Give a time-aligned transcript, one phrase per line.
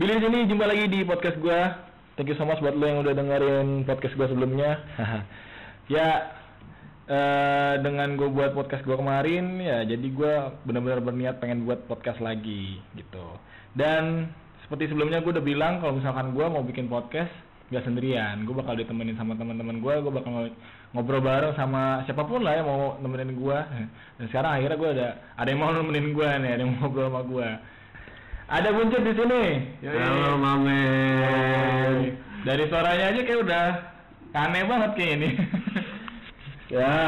[0.00, 1.76] Billy di sini jumpa lagi di podcast gua.
[2.16, 4.80] Thank you so much buat lo yang udah dengerin podcast gua sebelumnya.
[5.92, 6.08] ya
[7.04, 12.16] eh dengan gue buat podcast gua kemarin ya jadi gua benar-benar berniat pengen buat podcast
[12.16, 13.36] lagi gitu.
[13.76, 14.32] Dan
[14.64, 17.36] seperti sebelumnya gue udah bilang kalau misalkan gua mau bikin podcast
[17.68, 20.56] gak sendirian, gue bakal ditemenin sama teman-teman gue, gue bakal ngo-
[20.96, 23.58] ngobrol bareng sama siapa pun lah yang mau nemenin gue.
[24.16, 27.12] Dan sekarang akhirnya gue ada ada yang mau nemenin gue nih, ada yang mau ngobrol
[27.12, 27.48] sama gue.
[28.50, 29.42] Ada buncit di sini.
[29.86, 32.18] Halo Mamen.
[32.42, 33.66] Dari suaranya aja kayak udah
[34.34, 35.28] aneh banget kayak ini.
[36.66, 36.98] Ya.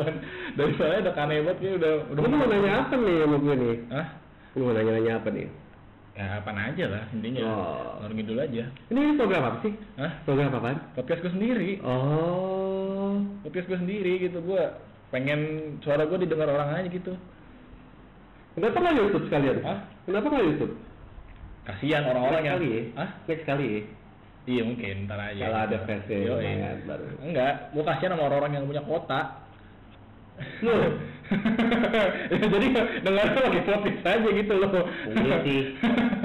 [0.55, 3.55] Dari suaranya udah aneh banget kayak udah udah Lu mau nanya apa nih sama gue
[3.59, 3.75] nih?
[3.91, 4.07] Hah?
[4.55, 5.47] Lu mau nanya-nanya apa nih?
[6.15, 7.41] Ya apa aja lah intinya.
[7.43, 7.91] Oh.
[7.99, 8.65] Ngalor ngidul aja.
[8.71, 9.73] Ini program apa sih?
[9.99, 10.13] Hah?
[10.23, 10.79] Program apaan?
[10.95, 11.83] Podcast gue sendiri.
[11.83, 13.19] Oh.
[13.43, 14.63] podcast gue sendiri gitu gue
[15.11, 17.19] pengen suara gue didengar orang aja gitu
[18.59, 19.57] Kenapa nggak YouTube sekalian?
[19.63, 19.79] Hah?
[20.03, 20.75] Kenapa nggak YouTube?
[21.63, 22.83] kasihan orang-orang yang sekali ya?
[22.97, 23.09] Hah?
[23.29, 23.81] Next kali ya?
[24.49, 26.27] iya mungkin ntar aja Kalau ada versi Yoi.
[26.27, 27.05] lumayan baru.
[27.21, 29.21] enggak gue kasihan sama orang-orang yang punya kota
[30.65, 30.73] Lu?
[32.33, 32.67] Ya, jadi
[33.05, 34.71] dengar tuh lagi podcast aja gitu loh
[35.13, 35.61] Iya sih.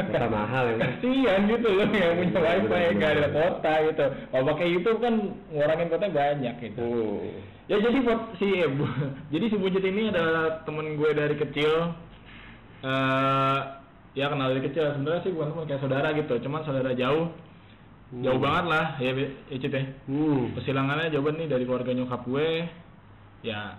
[0.07, 0.75] Kota mahal ya.
[0.79, 5.13] kasihan gitu loh yang punya Bener, wifi nggak ada kota gitu kalau pakai YouTube kan
[5.51, 7.35] ngurangin kota banyak gitu Hmm.
[7.67, 8.47] Ya jadi buat si
[9.35, 11.91] jadi si Buncit ini adalah temen gue dari kecil.
[12.83, 13.59] Eh
[14.13, 17.27] ya kenal dari kecil sebenarnya sih bukan teman kayak saudara gitu, cuman saudara jauh.
[18.13, 18.45] Jauh Hmm.
[18.45, 19.09] banget lah ya,
[19.49, 19.81] ya Cit ya.
[20.05, 20.53] Hmm.
[20.53, 22.49] Persilangannya jauh banget nih dari keluarga nyokap gue.
[23.41, 23.73] Ya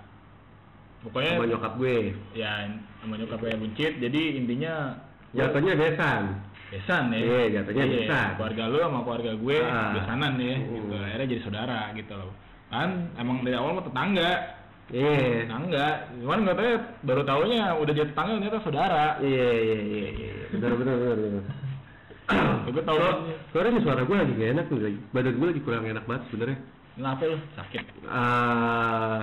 [1.00, 1.96] pokoknya Sama nyokap gue.
[2.34, 2.52] ya
[2.98, 3.92] sama nyokap gue Buncit.
[4.00, 4.98] Jadi intinya
[5.34, 6.22] Jatuhnya besan.
[6.66, 7.18] besan ya.
[7.20, 8.28] Iya, jatuhnya Iya, besan.
[8.34, 9.92] Keluarga lu sama keluarga gue Ah.
[9.94, 10.56] besanan ya.
[10.58, 10.66] Hmm.
[10.74, 10.94] Gitu.
[10.96, 12.32] Akhirnya jadi saudara gitu loh.
[12.74, 14.30] Kan emang dari awal mah tetangga.
[14.94, 15.50] Iya.
[15.50, 16.70] Nah, enggak, cuman nggak tahu
[17.02, 19.04] baru tahunya udah jadi tetangga ternyata saudara.
[19.18, 20.32] Iya iya iya iya.
[20.54, 21.44] Benar benar benar benar.
[22.72, 22.98] Gue tahu
[23.52, 24.98] Soalnya suara gue lagi gak enak nih, lagi.
[25.12, 26.58] badan gue lagi kurang enak banget sebenarnya.
[26.94, 27.82] kenapa lu sakit?
[28.06, 29.20] Ah,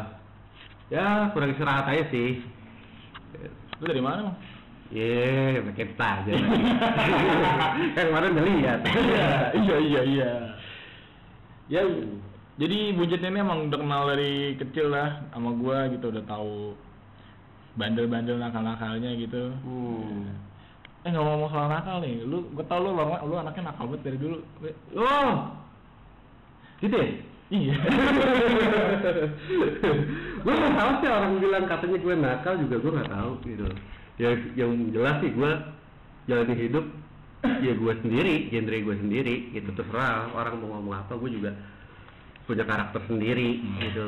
[0.92, 2.44] ya kurang istirahat aja sih.
[3.80, 4.30] Lu dari mana?
[4.30, 4.38] Mang?
[4.92, 6.36] Ye, pakai tas aja.
[7.96, 8.80] kan kemarin udah lihat.
[9.56, 10.32] iya iya iya.
[11.72, 11.82] Ya,
[12.62, 16.78] jadi bujetnya ini emang udah kenal dari kecil lah sama gua gitu udah tahu
[17.74, 19.50] bandel-bandel nakal-nakalnya gitu.
[19.66, 20.30] Hmm.
[21.02, 24.02] Eh nggak ngomong soal nakal nih, lu gua tau lu lu, lu anaknya nakal banget
[24.06, 24.38] dari dulu.
[24.94, 25.58] Oh,
[26.86, 27.10] gitu ya?
[27.52, 27.76] Iya.
[30.46, 33.66] gue nggak tahu sih orang bilang katanya gue nakal juga gue nggak tahu gitu.
[34.16, 35.52] Ya yang jelas sih gue
[36.32, 36.86] jalani hidup
[37.44, 41.52] ya gue sendiri, genre gue sendiri gitu terserah orang mau ngomong apa gue juga
[42.52, 43.80] punya karakter sendiri Hmm.
[43.80, 44.08] gitu.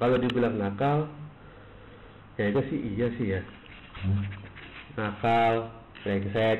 [0.00, 1.04] Kalau dibilang nakal,
[2.40, 3.40] kayaknya sih iya sih ya.
[4.96, 5.68] Nakal,
[6.00, 6.58] brengsek.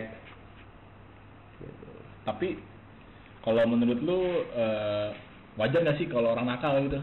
[1.65, 1.89] Gitu.
[2.29, 2.49] Tapi
[3.41, 4.21] kalau menurut lu
[4.53, 5.09] eh,
[5.57, 7.01] wajar nggak sih kalau orang nakal gitu?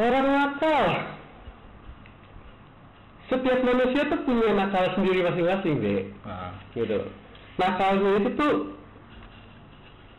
[0.00, 0.88] Orang nakal.
[3.28, 6.02] Setiap manusia tuh punya nakal sendiri masing-masing, deh.
[6.24, 7.00] Nah, Gitu.
[7.60, 8.54] Nakalnya itu tuh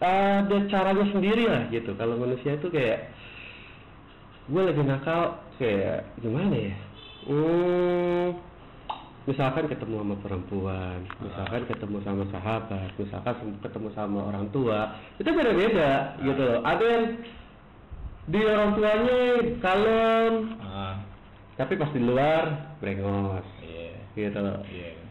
[0.03, 1.95] ada caranya sendiri lah gitu.
[1.95, 3.07] Kalau manusia itu kayak
[4.51, 6.75] gue lagi nakal kayak gimana ya?
[7.23, 8.27] Hmm,
[9.23, 16.19] misalkan ketemu sama perempuan, misalkan ketemu sama sahabat, misalkan ketemu sama orang tua, itu beda-beda
[16.19, 16.59] gitu loh.
[16.67, 17.05] Ada yang
[18.23, 19.19] di orang tuanya
[19.63, 20.33] kalem,
[20.63, 20.95] ah,
[21.55, 24.43] tapi pas di luar brengos, iya, gitu.
[24.71, 25.02] iya,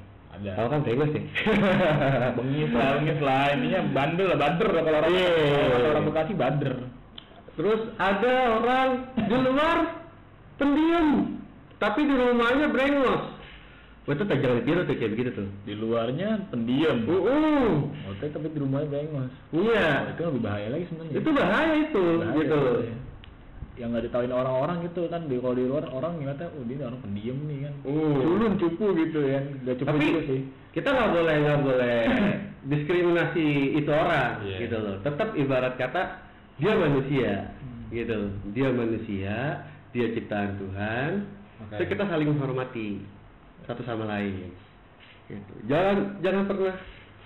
[0.42, 0.52] ada.
[0.58, 1.22] Tahu kan brengos ya?
[2.36, 3.44] Bengis lah, bengis lah.
[3.54, 5.30] Intinya bandel lah, bader lah kalau orang Iya.
[5.70, 6.74] kalau orang Bekasi bader.
[7.52, 9.76] Terus ada orang di luar
[10.56, 11.08] pendiam,
[11.78, 13.24] tapi di rumahnya brengos.
[14.02, 15.48] Wah, itu tak jangan ditiru tuh kayak begitu tuh.
[15.62, 17.06] Di luarnya pendiam.
[17.06, 17.70] Uh, uh.
[18.10, 19.30] Oke, tapi di rumahnya bengos.
[19.54, 20.10] iya.
[20.10, 21.14] Itu lebih bahaya lagi sebenarnya.
[21.22, 22.58] Itu bahaya itu, Bahaya gitu.
[22.58, 22.96] sebenarnya.
[23.82, 27.00] Yang nggak ditahuin orang-orang gitu kan di kalau di luar orang ngeliatnya oh dia orang
[27.02, 27.74] pendiam nih kan.
[27.82, 28.14] Uh.
[28.22, 29.40] Culun cupu gitu ya.
[29.66, 30.40] Gak cupu Tapi juga sih.
[30.70, 31.98] kita nggak boleh nggak boleh
[32.70, 34.56] diskriminasi itu orang, Iya.
[34.62, 34.96] gitu loh.
[35.02, 36.02] Tetap ibarat kata
[36.56, 37.90] dia manusia, Hmm.
[37.90, 38.18] gitu.
[38.54, 39.34] Dia manusia,
[39.90, 41.10] dia ciptaan Tuhan.
[41.66, 41.74] Oke.
[41.74, 43.02] Jadi kita saling menghormati
[43.66, 44.54] satu sama lain.
[45.26, 45.52] Gitu.
[45.66, 46.74] Jangan jangan pernah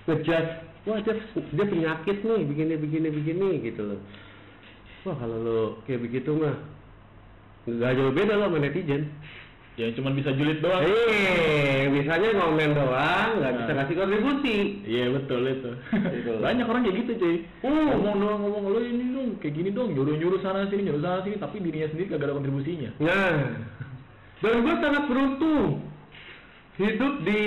[0.09, 0.53] ngejudge.
[0.87, 4.01] Wah dia dia penyakit nih, begini begini begini gitu loh.
[5.07, 6.59] Wah kalau lo kayak begitu mah
[7.65, 9.07] nggak jauh beda lo sama netizen.
[9.77, 10.89] Yang cuma bisa julid doang.
[10.89, 13.77] Eh, misalnya ngomen doang, nggak bisa Nah.
[13.77, 14.57] ngasih kontribusi.
[14.83, 15.71] Iya betul itu.
[16.41, 17.37] Banyak orang kayak gitu cuy.
[17.61, 17.85] Hmm.
[17.93, 21.21] Ngomong doang ngomong lo ini dong kayak gini dong nyuruh nyuruh sana sini nyuruh sana
[21.23, 22.91] sini tapi dirinya sendiri kagak ada kontribusinya.
[22.99, 23.37] Nah,
[24.41, 25.65] dan gue sangat beruntung
[26.77, 27.43] hidup di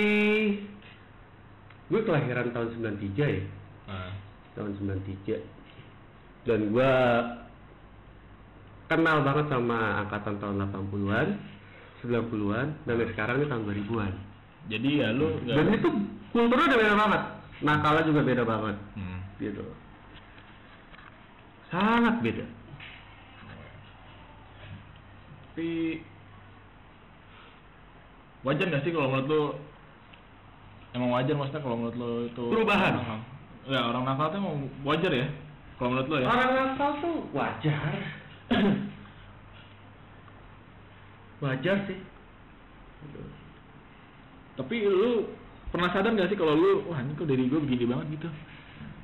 [1.90, 3.42] gue kelahiran tahun 93 ya
[3.90, 4.14] Nah.
[4.54, 5.42] tahun 93
[6.46, 6.92] dan gue
[8.90, 11.28] kenal banget sama angkatan tahun 80-an
[12.02, 14.14] 90-an dan sekarang ini tahun 2000-an
[14.68, 15.90] Jadi ya lu nggak- dan itu
[16.30, 17.22] kulturnya udah beda banget
[17.60, 19.20] nakalnya juga beda banget Hmm.
[19.38, 19.64] gitu
[21.68, 22.46] sangat beda
[25.50, 25.70] Tapi
[28.42, 29.42] wajar nggak sih kalau menurut lu
[30.94, 32.94] emang wajar maksudnya kalau menurut lu itu Perubahan.
[32.96, 33.20] orang nakal?
[33.68, 35.28] Ya orang nakal tuh emang wajar ya
[35.76, 36.26] kalau menurut lu ya.
[36.26, 37.92] orang nakal tuh wajar
[41.40, 42.00] wajar sih
[44.60, 45.24] Tapi lu
[45.72, 48.28] pernah sadar nggak sih kalau lu wah ini kok dari gue begini banget gitu?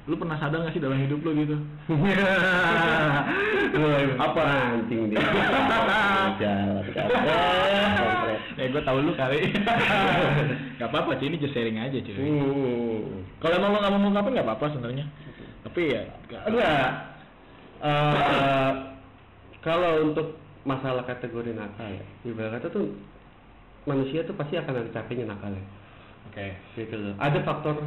[0.06, 1.56] Lu pernah sadar nggak sih dalam hidup lu gitu?
[4.20, 5.24] apa anjing dia.
[8.56, 9.52] Eh gue tahu lu kali.
[10.80, 12.16] gak apa-apa cuy ini just sharing aja cuy.
[12.16, 13.24] Hmm.
[13.40, 15.06] Kalau emang lu nggak mau ngungkapin nggak apa-apa sebenarnya.
[15.64, 16.88] Tapi ya nggak- enggak
[17.76, 18.72] Eh,
[19.66, 22.94] kalau untuk masalah kategori nakal ya ibarat kata tuh
[23.84, 25.62] manusia tuh pasti akan ada capeknya nakalnya
[26.30, 26.54] Oke.
[26.76, 27.82] gitu loh ada faktor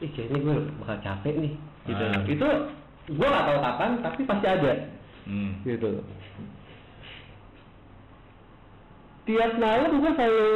[0.00, 1.52] ih kayaknya gue bakal capek nih
[1.84, 2.20] gitu Ah.
[2.26, 2.48] itu
[3.08, 4.72] gue gak tahu kapan tapi pasti ada
[5.26, 5.58] Hmm.
[5.62, 6.04] gitu loh
[9.26, 10.50] tiap malam gue selalu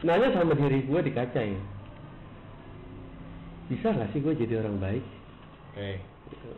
[0.00, 1.60] nanya sama diri gue di kaca ya
[3.66, 5.04] bisa gak sih gue jadi orang baik
[5.74, 5.98] Oke.
[6.28, 6.50] Gitu.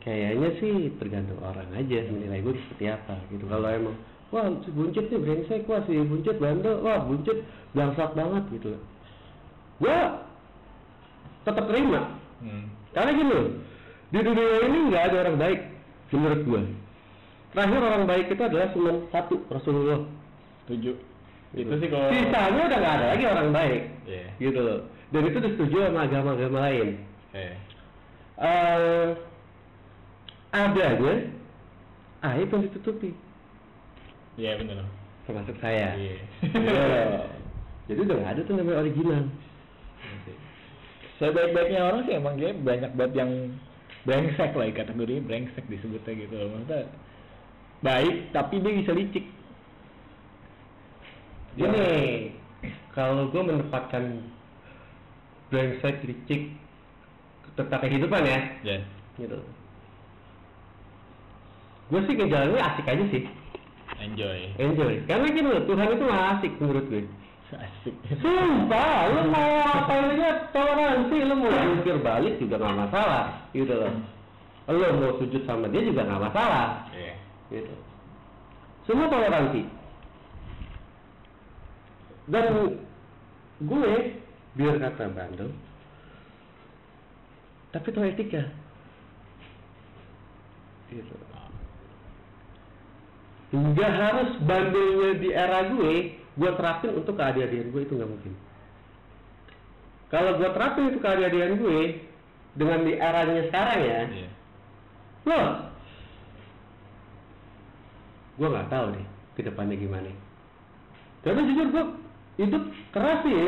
[0.00, 3.96] Kayaknya sih tergantung orang aja menilai gue seperti apa gitu kalau emang
[4.28, 7.42] wah si buncit nih brengsek wah si buncit bandel wah buncit
[7.72, 8.72] bangsat banget gitu
[9.78, 9.98] gue
[11.42, 12.02] tetap terima
[12.38, 12.70] Hmm.
[12.94, 13.48] karena gini loh
[14.08, 15.60] di dunia ini nggak ada orang baik
[16.08, 16.62] menurut gue
[17.50, 20.00] terakhir orang baik itu adalah cuma satu Rasulullah
[20.62, 20.92] Setuju.
[21.50, 22.12] Itu sih kalau.
[22.12, 24.26] sisanya udah nggak ada lagi orang baik Iya.
[24.38, 24.80] gitu loh
[25.10, 26.88] dan itu disetujui sama agama-agama lain
[27.28, 27.46] Oke.
[30.48, 31.14] Eh adanya
[32.32, 33.10] aib yang ditutupi
[34.38, 34.86] Iya benar.
[35.26, 36.16] termasuk saya Iya.
[36.54, 37.06] Iya.
[37.88, 39.22] jadi udah nggak ada tuh namanya original
[41.18, 43.30] Sebaik-baiknya orang sih emang dia banyak banget yang
[44.06, 46.48] brengsek lah kategori brengsek disebutnya gitu loh.
[46.54, 46.86] Maksudnya
[47.82, 49.26] baik tapi dia bisa licik.
[51.58, 51.90] Gini,
[52.94, 54.22] kalau gue menempatkan
[55.50, 56.54] brengsek, licik,
[57.58, 58.78] tentang kehidupan ya, Ya.
[59.18, 59.42] gitu.
[61.88, 63.22] Gue sih ngejalaninnya asik aja sih,
[63.98, 64.38] Enjoy.
[64.60, 64.94] enjoy.
[65.08, 67.02] Karena gini loh, Tuhan itu mah asik menurut gue.
[67.48, 67.94] Asik.
[68.20, 73.24] Sumpah, lu mau apa aja toleransi, lu mau jungkir balik juga nggak masalah,
[73.56, 73.92] gitu loh.
[74.68, 77.14] Lu mau sujud sama dia juga nggak masalah, Iya.
[77.48, 77.72] gitu.
[78.84, 79.64] Semua toleransi.
[82.28, 82.44] Dan
[83.64, 83.92] gue
[84.52, 85.48] biar kata bandel,
[87.72, 88.42] tapi itu etika.
[90.92, 91.16] Gitu.
[93.48, 98.32] Nggak harus bandelnya di era gue, gue terapin untuk keadaan gue itu nggak mungkin.
[100.12, 101.80] Kalau gue terapin itu keadaan gue
[102.56, 104.00] dengan di eranya sekarang ya,
[105.24, 105.48] loh,
[108.36, 110.12] gue nggak tahu deh ke depannya gimana.
[111.24, 111.84] Karena jujur gue
[112.38, 112.62] hidup
[112.94, 113.46] keras sih, ya.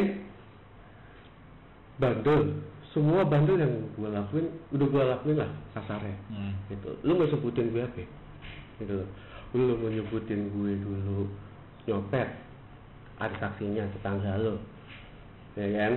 [2.01, 2.41] bandel.
[2.91, 6.17] Semua bandel yang gue lakuin, udah gue lakuin lah kasarnya.
[6.27, 6.59] Hmm.
[6.67, 6.91] Gitu.
[7.07, 8.03] Lu mau sebutin gue apa?
[8.03, 8.09] ya?
[8.83, 8.93] Gitu.
[8.99, 9.09] loh.
[9.51, 11.27] Lu mau nyebutin gue dulu
[11.91, 12.29] nyopet,
[13.19, 14.55] ada saksinya tetangga lu,
[15.59, 15.93] ya kan?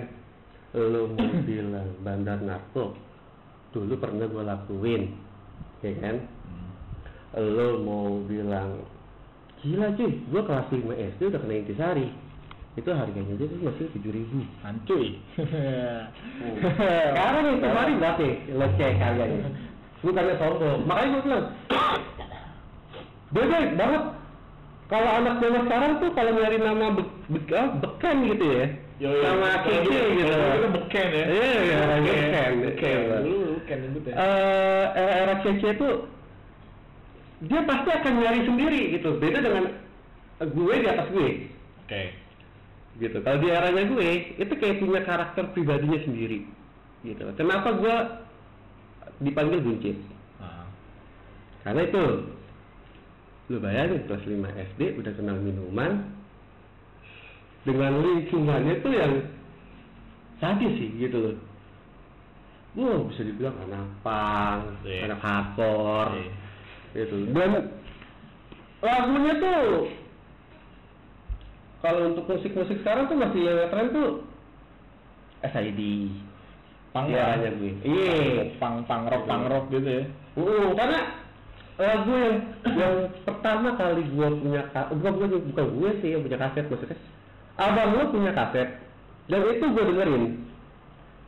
[0.74, 2.98] Lu mau bilang bandar narko,
[3.70, 5.04] dulu pernah gue lakuin,
[5.86, 6.16] ya kan?
[6.18, 6.72] Hmm.
[7.46, 8.82] Lu mau bilang
[9.62, 12.08] gila cuy, gue kelas 5 SD udah kena intisari,
[12.74, 14.42] itu harganya aja masih tujuh ribu.
[14.66, 15.22] Hancuy.
[16.58, 18.28] Sekarang itu hari berapa?
[18.58, 19.46] Lo cek harganya.
[20.02, 20.82] Bukannya sombong.
[20.90, 21.46] Makanya gue bilang,
[23.34, 24.04] beda banget.
[24.92, 28.66] Kalau anak zaman sekarang tuh kalau nyari nama be be- ah, beken gitu ya.
[29.02, 29.20] Yoi.
[29.26, 30.36] Sama Kalau kece dulu- gitu.
[30.70, 31.26] beken ya.
[31.26, 32.52] Iya, iya, beken.
[32.62, 32.98] Beken.
[33.02, 33.18] Iya.
[33.26, 34.14] Dulu beken ya.
[34.14, 34.86] Eh,
[35.18, 35.90] era kece itu
[37.44, 39.10] dia pasti akan nyari sendiri gitu.
[39.18, 39.66] Beda dengan
[40.40, 41.30] gue di atas gue
[41.84, 42.04] Oke.
[43.02, 43.18] gitu.
[43.20, 46.46] Kalau di eranya gue itu kayak punya karakter pribadinya sendiri
[47.02, 47.24] gitu.
[47.34, 47.96] Kenapa gue
[49.20, 49.98] dipanggil buncit?
[50.38, 50.68] Ah.
[51.66, 52.04] Karena itu
[53.54, 54.34] lu bayangin kelas 5
[54.74, 56.10] SD udah kenal minuman
[57.62, 59.14] dengan lingkungannya tuh yang
[60.42, 61.38] sadis sih gitu loh.
[62.74, 65.06] Wow, bisa dibilang anak pang, Iya.
[65.06, 66.34] anak hardcore, Iya.
[66.98, 67.16] gitu.
[67.30, 67.52] Dan
[68.82, 69.64] lagunya tuh
[71.86, 74.26] kalau untuk musik-musik sekarang tuh masih yang tren tuh
[75.46, 75.82] SID.
[76.90, 77.74] Pang Ya, gue.
[77.86, 78.58] Iya.
[78.58, 80.04] Pang pang rock pang rock gitu ya.
[80.34, 81.23] Uh, karena
[81.74, 82.36] lagu yang
[82.70, 86.98] yang pertama kali gua punya ka- bukan bukan bukan gue sih yang punya kaset maksudnya.
[87.56, 88.70] Abang lu punya kaset
[89.26, 90.24] dan itu gua dengerin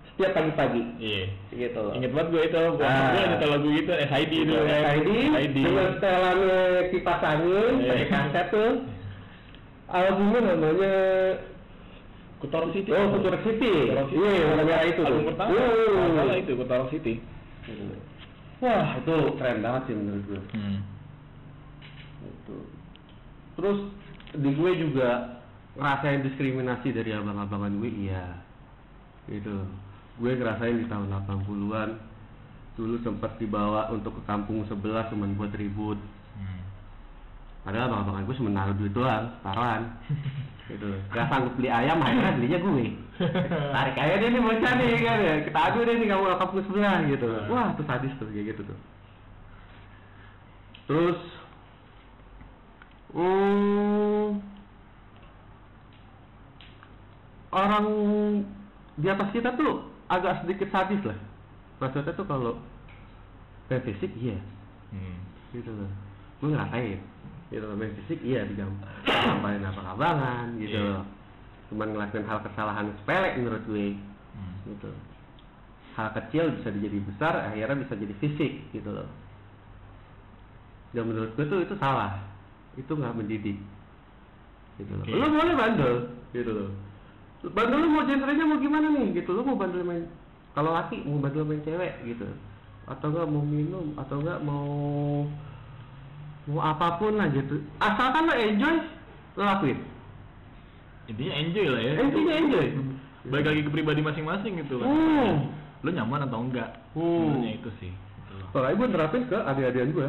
[0.07, 1.23] setiap pagi-pagi Iya.
[1.51, 1.91] gitu loh.
[1.91, 3.11] Ingat banget gue itu, gue Ah.
[3.11, 4.77] gue nyetel lagu itu SID Itu dulu ya.
[4.87, 5.57] SID, SID.
[5.59, 7.89] dengan setelannya kipas angin Iya.
[7.91, 8.71] pakai kaset tuh.
[9.85, 10.95] Albumnya namanya
[12.35, 12.89] Kutorok City.
[12.89, 13.73] Oh, Future City.
[13.91, 15.07] Iya, yang warna merah itu tuh.
[15.09, 15.51] Album pertama.
[16.15, 17.13] Salah itu Kutorok City.
[18.63, 20.41] Wah, itu keren banget sih menurut gue.
[20.55, 20.79] Hmm.
[22.23, 22.57] Gitu.
[23.59, 23.79] Terus
[24.35, 25.09] di gue juga
[25.75, 28.39] ngerasain diskriminasi dari abang-abangan gue iya.
[29.27, 29.67] Gitu.
[30.19, 31.89] Gue ngerasain di tahun 80-an
[32.75, 35.99] dulu sempat dibawa untuk ke kampung sebelah cuman buat ribut.
[37.65, 39.81] Padahal abang-abangan gue cuma naruh duit doang, taruhan.
[40.69, 40.89] gitu.
[41.09, 42.85] Gak sanggup beli ayam, akhirnya belinya gue.
[43.73, 45.35] Tarik aja deh nih bocah nih kan ya.
[45.49, 47.29] Kita adu deh nih kamu kampung sebelah gitu.
[47.49, 48.77] Wah, tuh sadis tuh kayak gitu tuh.
[50.85, 51.19] Terus
[53.17, 54.37] hmm,
[57.49, 57.85] orang
[59.01, 61.17] di atas kita tuh agak sedikit sadis lah.
[61.81, 62.53] Maksudnya tuh kalau
[63.65, 64.37] fisik iya,
[64.93, 65.17] Hmm.
[65.51, 65.89] gitu loh.
[66.39, 67.01] Gue ngerasain,
[67.49, 67.65] gitu.
[67.73, 70.91] Main fisik iya digamparin apa-abangan gitu Iya.
[70.99, 71.03] loh.
[71.69, 73.97] Cuman ngelakuin hal kesalahan sepele menurut gue,
[74.35, 74.55] Hmm.
[74.69, 74.89] gitu.
[75.95, 79.07] Hal kecil bisa jadi besar, akhirnya bisa jadi fisik gitu loh.
[80.91, 82.19] Dan menurut gue tuh itu salah,
[82.75, 83.57] itu nggak mendidik.
[84.75, 85.03] Gitu loh.
[85.03, 85.15] Oke.
[85.15, 85.95] Lo boleh bandel,
[86.31, 86.69] gitu loh.
[87.45, 89.29] Bandel lu mau genrenya mau gimana nih, gitu.
[89.31, 90.03] Lo mau bandel main,
[90.51, 92.27] kalau laki mau bandel main cewek, gitu.
[92.85, 94.67] Atau enggak mau minum, atau enggak mau
[96.45, 97.57] mau apa pun lah gitu.
[97.81, 98.75] Asalkan lo enjoy,
[99.35, 99.79] lo lakuin.
[101.05, 101.91] Intinya enjoy lah ya.
[102.01, 102.67] Intinya enjoy.
[103.33, 104.87] Balik lagi ke pribadi masing-masing gitu kan.
[104.87, 105.33] Hmm.
[105.81, 106.69] Lu nyaman atau enggak?
[106.93, 107.01] Hmm.
[107.01, 107.89] Sebenarnya itu sih.
[107.89, 108.35] Gitu.
[108.53, 110.07] Soalnya gue terapin ke adik-adikan gue.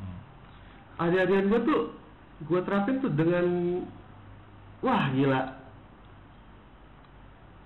[0.00, 0.16] Hmm.
[1.04, 1.80] Adik-adikan gue tuh,
[2.48, 3.46] gue terapin tuh dengan,
[4.80, 5.42] wah gila.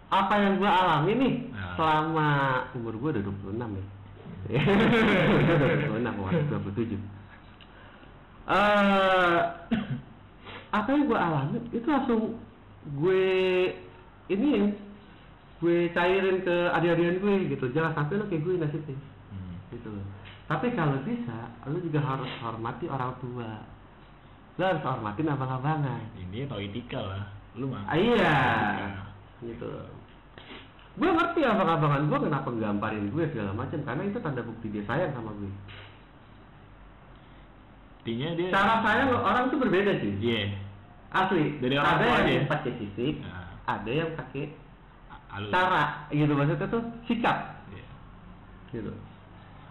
[0.09, 1.75] Apa yang gue alami nih Nah.
[1.76, 2.28] selama
[2.75, 3.85] umur gue udah 26 ya.
[4.49, 7.17] 26, wah 27.
[8.48, 9.38] Eh,
[10.78, 12.40] apa yang gue alami itu langsung
[12.96, 13.26] gue
[14.28, 14.72] ini
[15.60, 18.96] gue cairin ke adik-adikan gue gitu jangan sampai lo kayak gue nasibnya
[19.28, 19.54] Hmm.
[19.68, 20.06] gitu loh.
[20.48, 23.60] Tapi kalau bisa, lu juga harus hormati orang tua.
[24.56, 26.00] Lu harus hormatin abang-abangan.
[26.16, 27.28] Ini tau etika lah.
[27.52, 27.84] Lu mah.
[27.84, 28.36] Ah, iya,
[29.44, 29.68] gitu.
[30.96, 35.12] Gue ngerti abang-abangan gue kenapa gamparin gue segala macam karena itu tanda bukti dia sayang
[35.12, 35.52] sama gue.
[38.08, 38.48] Intinya dia.
[38.48, 40.12] Cara sayang orang tuh berbeda sih.
[40.16, 40.56] Iya.
[41.12, 41.60] Asli.
[41.60, 42.42] Dari orang ada yang aja ya?
[42.48, 44.42] pakai fisik, Nah, ada yang pakai
[45.28, 45.52] halus.
[45.52, 47.36] cara, gitu maksudnya tuh sikap,
[47.68, 47.84] Iya.
[48.72, 48.92] gitu.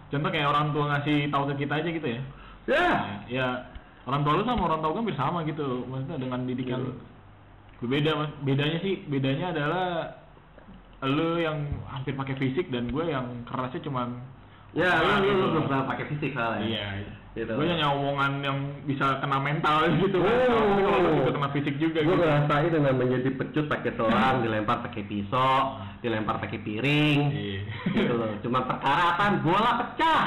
[0.08, 2.20] Contoh kayak orang tua ngasih tahu ke kita aja gitu ya.
[2.68, 2.90] Ya,
[3.26, 3.46] Ya,
[4.04, 5.82] orang tua lu sama orang tua gue hampir sama gitu.
[5.86, 6.94] Maksudnya dengan didikan Iya.
[7.78, 8.30] berbeda mas.
[8.42, 9.86] Bedanya sih, bedanya adalah
[11.00, 14.18] lu yang hampir pakai fisik dan gue yang kerasnya cuman
[14.74, 15.38] ya, lu, lu, gitu.
[15.38, 16.66] lu belum pernah pakai fisik soalnya.
[16.66, 16.86] Iya.
[17.38, 17.52] Gitu.
[17.54, 20.34] Gue hanya omongan yang bisa kena mental gitu kan.
[20.48, 20.58] Oh.
[20.58, 22.18] Tapi kalau bisa kena fisik juga gue gitu.
[22.18, 25.58] ngerasain dengan menjadi pecut pakai selang dilempar pakai pisau
[25.98, 27.60] dilempar pakai piring Iya.
[27.90, 30.22] gitu loh cuma perkara apa bola pecah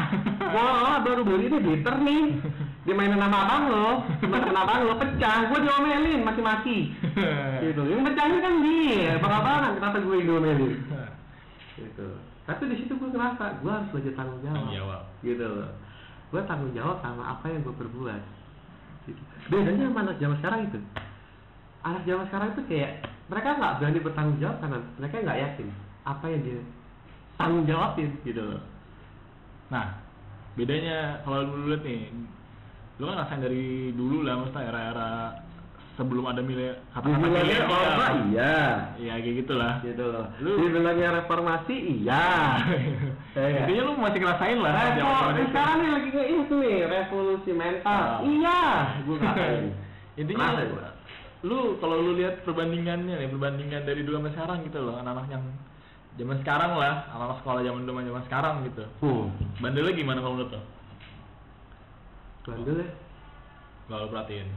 [0.51, 2.23] bola baru baru ini bitter nih
[2.83, 3.89] dimainin sama abang lo
[4.19, 6.91] cuma kena abang lo pecah gue diomelin maki-maki
[7.61, 10.73] gitu yang pecahnya kan dia bang abangan kenapa gue diomelin
[11.79, 12.07] gitu
[12.43, 15.01] tapi di situ gue ngerasa gue harus belajar tanggung jawab Tanggung jawab.
[15.23, 15.71] gitu loh
[16.31, 18.21] gue tanggung jawab sama apa yang gue perbuat
[19.03, 19.21] gitu.
[19.47, 20.79] bedanya sama anak zaman sekarang itu
[21.81, 22.91] anak zaman sekarang itu kayak
[23.27, 25.67] mereka nggak berani bertanggung jawab karena mereka nggak yakin
[26.03, 26.61] apa yang dia
[27.35, 28.61] tanggung jawabin gitu loh
[29.67, 29.87] Nah,
[30.53, 32.11] bedanya kalau lu lihat nih,
[32.99, 35.11] lu kan ngerasain dari dulu lah, maksudnya era-era
[35.95, 37.71] sebelum ada milenial, kata-kata milenial.
[37.71, 38.55] apa iya
[38.99, 39.73] Iya kayak gitulah.
[39.79, 42.59] gitu loh Lu- dibilangnya reformasi iya
[43.31, 43.63] Iya.
[43.63, 44.71] Intinya lu masih ngerasain lah.
[44.73, 45.47] Revo, zaman-zaman itu.
[45.47, 48.19] sekarang nih lagi nge itu nih revolusi mental Ah.
[48.21, 48.61] iya
[49.01, 49.17] gue
[50.19, 50.89] Intinya Ngerasain gua.
[51.41, 55.43] lu kalau lu lihat perbandingannya nih, perbandingan dari dulu sampai sekarang gitu loh, anak-anak yang
[56.13, 58.83] zaman sekarang lah, anak-anak sekolah zaman dulu sama zaman sekarang gitu.
[58.99, 59.25] hmm.
[59.57, 60.61] Bandelnya gimana kalau menurut lo?
[62.41, 62.89] bandel ya
[63.85, 64.47] Kalau lu perhatiin.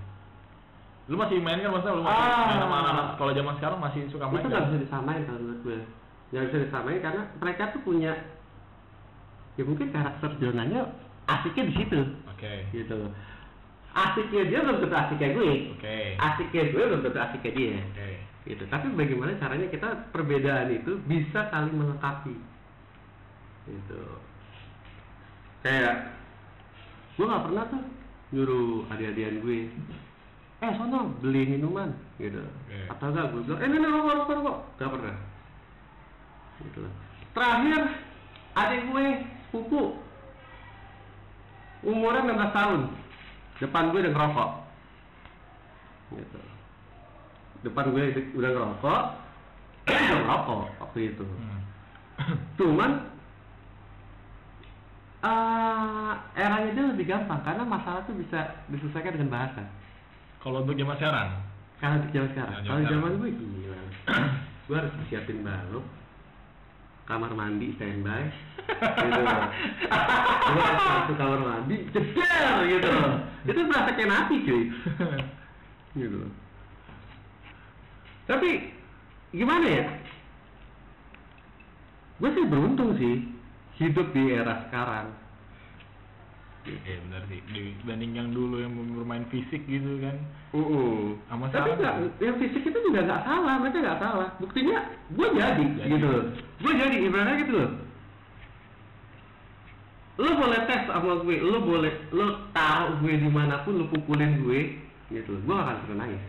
[1.04, 2.42] Lu masih main kan maksudnya lu masih Ah.
[2.42, 4.50] main sama anak-anak sekolah zaman sekarang masih suka main itu kan?
[4.50, 5.78] nggak bisa disamain kalau menurut gue
[6.32, 8.12] nggak bisa disamain karena mereka tuh punya
[9.54, 10.90] ya mungkin karakter zonanya
[11.30, 12.00] asiknya di situ.
[12.30, 12.52] Oke.
[12.74, 12.94] gitu.
[12.94, 13.12] Loh
[13.94, 15.50] asiknya dia belum tentu asik kayak gue.
[15.78, 15.98] Oke.
[16.18, 17.78] asiknya gue belum tentu asik kayak dia.
[17.78, 18.08] Oke.
[18.44, 18.64] gitu.
[18.68, 22.34] Tapi bagaimana caranya kita perbedaan itu bisa saling melengkapi.
[23.70, 24.02] Gitu.
[25.62, 26.18] Kayak
[27.14, 27.82] gue nggak pernah tuh
[28.34, 29.70] nyuruh adik-adikan gue
[30.60, 31.94] eh sono beli minuman.
[32.18, 32.42] Gitu.
[32.42, 32.78] Oke.
[32.90, 34.58] atau enggak gue bilang eh ini rokok rokok rokok.
[34.82, 35.16] Gak pernah.
[36.58, 36.82] Gitu.
[37.30, 37.82] Terakhir
[38.58, 39.06] adik gue
[39.54, 39.94] sepupu
[41.86, 42.80] umurnya 16 tahun.
[43.62, 44.50] Depan gue udah ngerokok.
[46.18, 46.40] Gitu.
[47.62, 49.02] Depan gue udah ngerokok.
[49.86, 51.22] Udah ngerokok waktu itu.
[51.22, 51.62] Hmm.
[52.58, 52.90] cuman
[55.24, 59.62] eh eranya dia lebih gampang karena masalah tuh bisa diselesaikan dengan bahasa.
[60.42, 61.30] Kalau untuk zaman sekarang,
[61.78, 62.58] kalau untuk zaman sekarang.
[62.66, 63.80] Kalau zaman gue gila
[64.66, 65.86] gue harus siapin balok
[67.04, 68.32] kamar mandi standby
[69.04, 69.44] gitu loh
[70.48, 74.64] gue masuk kamar mandi jeder gitu loh itu berasa kayak napi cuy
[76.00, 76.32] gitu loh
[78.24, 78.72] tapi
[79.36, 79.86] gimana ya
[82.24, 83.28] gue sih beruntung sih
[83.76, 85.12] hidup di era sekarang
[86.64, 87.44] Iya benar sih.
[87.52, 90.16] Dibanding yang dulu yang bermain fisik gitu kan.
[90.56, 94.28] Uh, Sama tapi nggak, yang fisik itu juga nggak salah, mereka nggak salah.
[94.40, 94.80] Buktinya,
[95.12, 95.90] gue jadi, Jadi.
[95.92, 96.12] gitu.
[96.62, 97.70] Gue jadi, ibaratnya gitu loh.
[100.14, 104.46] Lo boleh tes sama gue, lo boleh, lo taruh gue di mana pun, lo pukulin
[104.46, 104.78] gue,
[105.10, 105.34] gitu.
[105.42, 106.22] Gue gak akan pernah nangis.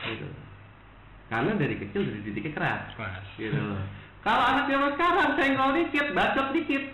[0.00, 0.26] Gitu.
[1.30, 3.22] Karena dari kecil dari didiknya keras, Keras.
[3.38, 3.54] gitu.
[4.26, 6.84] Kalau anak zaman sekarang senggol dikit, bacot dikit,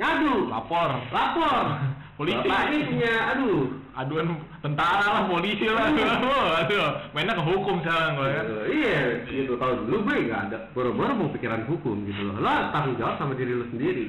[0.00, 0.90] ngadu, Lapor.
[1.12, 1.64] lapor.
[2.18, 2.48] Polisi.
[2.50, 5.90] Ini punya, aduh, Aduan tentara lah, polisi lah.
[5.90, 6.86] Aduh, aduh.
[7.10, 8.46] Mainnya ke hukum sekarang gue kan.
[8.70, 9.58] Iya, gitu.
[9.58, 12.38] Kalau dulu gue nggak ada, baru-baru mau pikiran hukum gitu loh.
[12.38, 14.06] Lo harus tanggung jawab sama diri lo sendiri.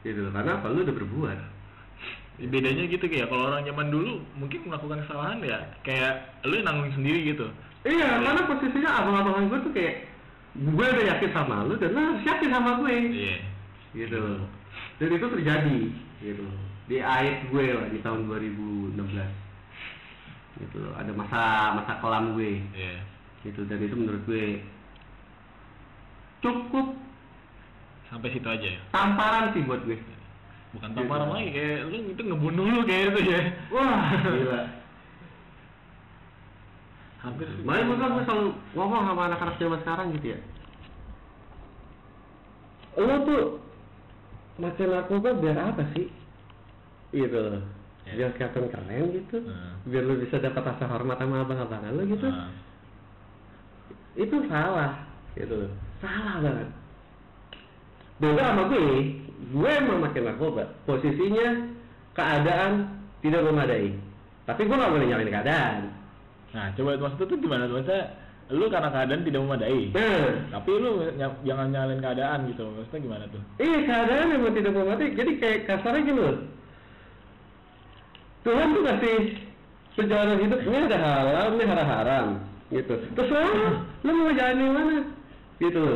[0.00, 0.32] Gitu loh.
[0.32, 0.72] Karena apa?
[0.72, 1.38] Lo udah berbuat.
[2.40, 6.96] Bedanya gitu kayak kalau orang zaman dulu mungkin melakukan kesalahan ya kayak lu yang nanggung
[6.96, 7.46] sendiri gitu.
[7.84, 9.94] Iya, karena posisinya abang-abangan gue tuh kayak
[10.56, 12.94] gue udah yakin sama lo dan lo harus yakin sama gue.
[13.12, 13.36] Iya.
[13.92, 14.48] Gitu loh.
[14.96, 15.78] Dan itu terjadi
[16.24, 16.71] gitu loh.
[16.90, 18.98] Di akhir gue lah di tahun 2016.
[20.62, 20.92] Gitu loh.
[20.98, 21.42] Ada masa
[21.78, 22.62] masa kelam gue.
[22.74, 22.98] Iya.
[23.46, 24.62] Gitu dan itu menurut gue
[26.42, 26.98] cukup
[28.10, 28.80] Sampai situ aja ya.
[28.92, 29.96] tamparan sih buat gue.
[30.76, 33.40] Bukan tamparan lagi kayak lu itu ngebunuh lu kayak itu ya.
[33.72, 34.62] Wah, gila.
[37.24, 37.46] Hampir.
[37.64, 40.38] Makanya gue gue selalu ngomong sama anak-anak zaman sekarang gitu ya.
[43.00, 43.42] Lo tuh
[44.60, 46.12] makan narkoba biar apa sih?
[47.12, 47.62] Gitu loh.
[48.02, 48.12] Ya.
[48.18, 49.36] Biar kelihatan keren gitu.
[49.46, 49.72] Hmm.
[49.86, 52.26] Biar lo bisa dapat rasa hormat sama abang-abangan lo gitu.
[52.26, 52.50] Nah,
[54.18, 54.92] Itu salah.
[55.32, 55.70] Gitu loh.
[56.02, 56.68] Salah banget.
[58.20, 59.18] Beda sama gue,
[59.50, 60.64] gue emang makin narkoba.
[60.84, 61.68] Posisinya
[62.14, 62.86] keadaan
[63.18, 63.90] tidak memadai.
[64.46, 65.80] Tapi gue gak boleh nyalain keadaan.
[66.52, 67.80] Nah, coba maksudnya tuh gimana tuh?
[67.80, 68.02] Maksudnya
[68.52, 69.80] lu karena keadaan tidak memadai.
[69.96, 72.62] Nah, Tapi lu ny- jangan nyalain keadaan gitu.
[72.68, 73.42] Maksudnya gimana tuh?
[73.56, 75.08] Iya keadaan memang tidak memadai.
[75.16, 76.36] Jadi kayak kasarnya gini loh.
[78.42, 79.18] Tuhan tuh kasih
[79.94, 82.26] perjalanan hidup ini ada halal, ini ada haram,
[82.74, 82.94] gitu.
[83.14, 84.96] Terserah, lu mau jalan yang mana,
[85.62, 85.86] gitu.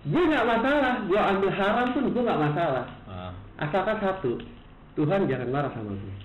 [0.00, 2.84] Gue nggak masalah, gue ambil haram pun gue nggak masalah.
[3.06, 4.40] Nah, Asalkan satu,
[4.96, 6.16] Tuhan jangan marah sama gue.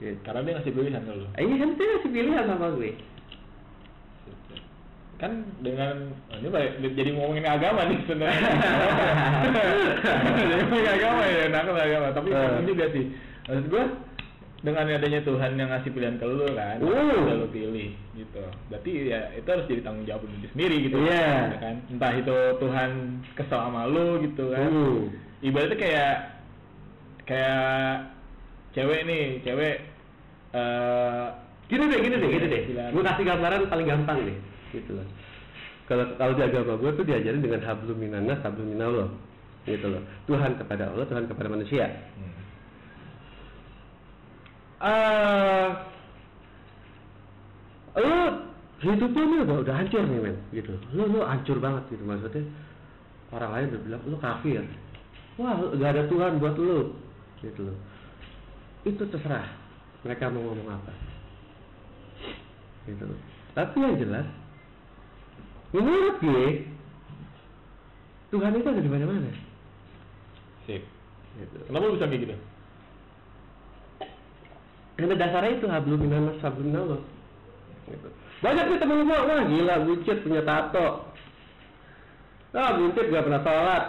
[0.00, 0.16] Gitu.
[0.24, 1.26] karena dia ngasih pilihan ke lu.
[1.36, 2.90] Eh, Iya kan dia ngasih pilihan sama gue.
[5.20, 8.50] Kan dengan oh, ini balik, jadi ngomongin agama nih sebenarnya.
[10.32, 12.08] jadi ngomongin agama ya, nakal agama.
[12.16, 13.04] Tapi penting juga sih.
[13.44, 13.84] Maksud gua
[14.60, 17.32] dengan adanya Tuhan yang ngasih pilihan ke lu kan, Uh.
[17.36, 18.44] lu pilih gitu.
[18.68, 20.96] Berarti ya itu harus jadi tanggung jawab lu sendiri gitu.
[21.04, 21.52] Iya.
[21.52, 21.76] Ya kan?
[21.92, 22.90] Entah itu Tuhan
[23.36, 24.68] kesel sama lu gitu kan.
[24.72, 25.08] Uh.
[25.44, 26.14] Ibaratnya kayak
[27.28, 28.08] kayak
[28.72, 29.76] cewek nih, cewek
[30.56, 31.26] eh
[31.70, 32.62] Gini deh, gini deh, gini deh.
[32.66, 32.90] Pilihan.
[32.90, 34.36] Gue kasih gambaran paling gampang deh,
[34.74, 35.06] gitu loh.
[35.90, 39.10] Kalau kalau di agama gue tuh diajarin dengan hablum minannas, hablum minallah,
[39.66, 40.02] gitu loh.
[40.30, 41.86] Tuhan kepada Allah, Tuhan kepada manusia.
[41.90, 42.38] hmm.
[44.80, 45.68] Eh,
[48.00, 48.16] lu
[48.80, 50.72] hidup lu nih udah udah hancur nih men, gitu.
[50.96, 52.46] Lu lu hancur banget gitu maksudnya.
[53.34, 54.64] Orang lain udah bilang lu kafir.
[55.36, 56.96] Wah, gak ada Tuhan buat lu,
[57.44, 57.78] gitu loh.
[58.88, 59.44] Itu terserah
[60.06, 60.92] mereka mau ngomong apa.
[62.88, 63.18] Gitu loh.
[63.52, 64.26] Tapi yang jelas,
[65.70, 66.44] menurut gue,
[68.30, 69.30] Tuhan itu ada di mana-mana.
[70.66, 70.82] Sip.
[71.38, 71.56] Gitu.
[71.66, 72.34] Kenapa lu bisa kayak gitu?
[74.98, 77.00] Karena dasarnya itu hablum minannas hablum minallah.
[77.88, 78.08] Gitu.
[78.40, 81.10] Banyak nih temen gua, wah gila buncit punya tato.
[82.52, 83.84] Ah buncit gak pernah sholat.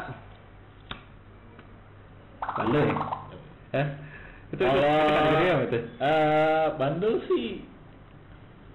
[2.42, 2.96] Bandel ya?
[3.72, 3.88] Eh?
[4.52, 5.80] Itu itu kategori apa itu?
[6.04, 7.64] eh bandel sih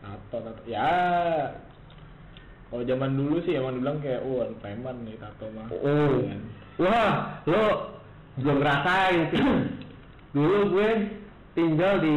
[0.01, 0.89] tato tato ya
[2.67, 6.19] kalau zaman dulu sih emang dibilang kayak wah preman nih tato mah Oh.
[6.27, 6.43] Kan?
[6.77, 7.65] Wah, lo
[8.37, 9.41] belum ngerasain sih.
[10.37, 10.89] Dulu gue
[11.57, 12.17] tinggal di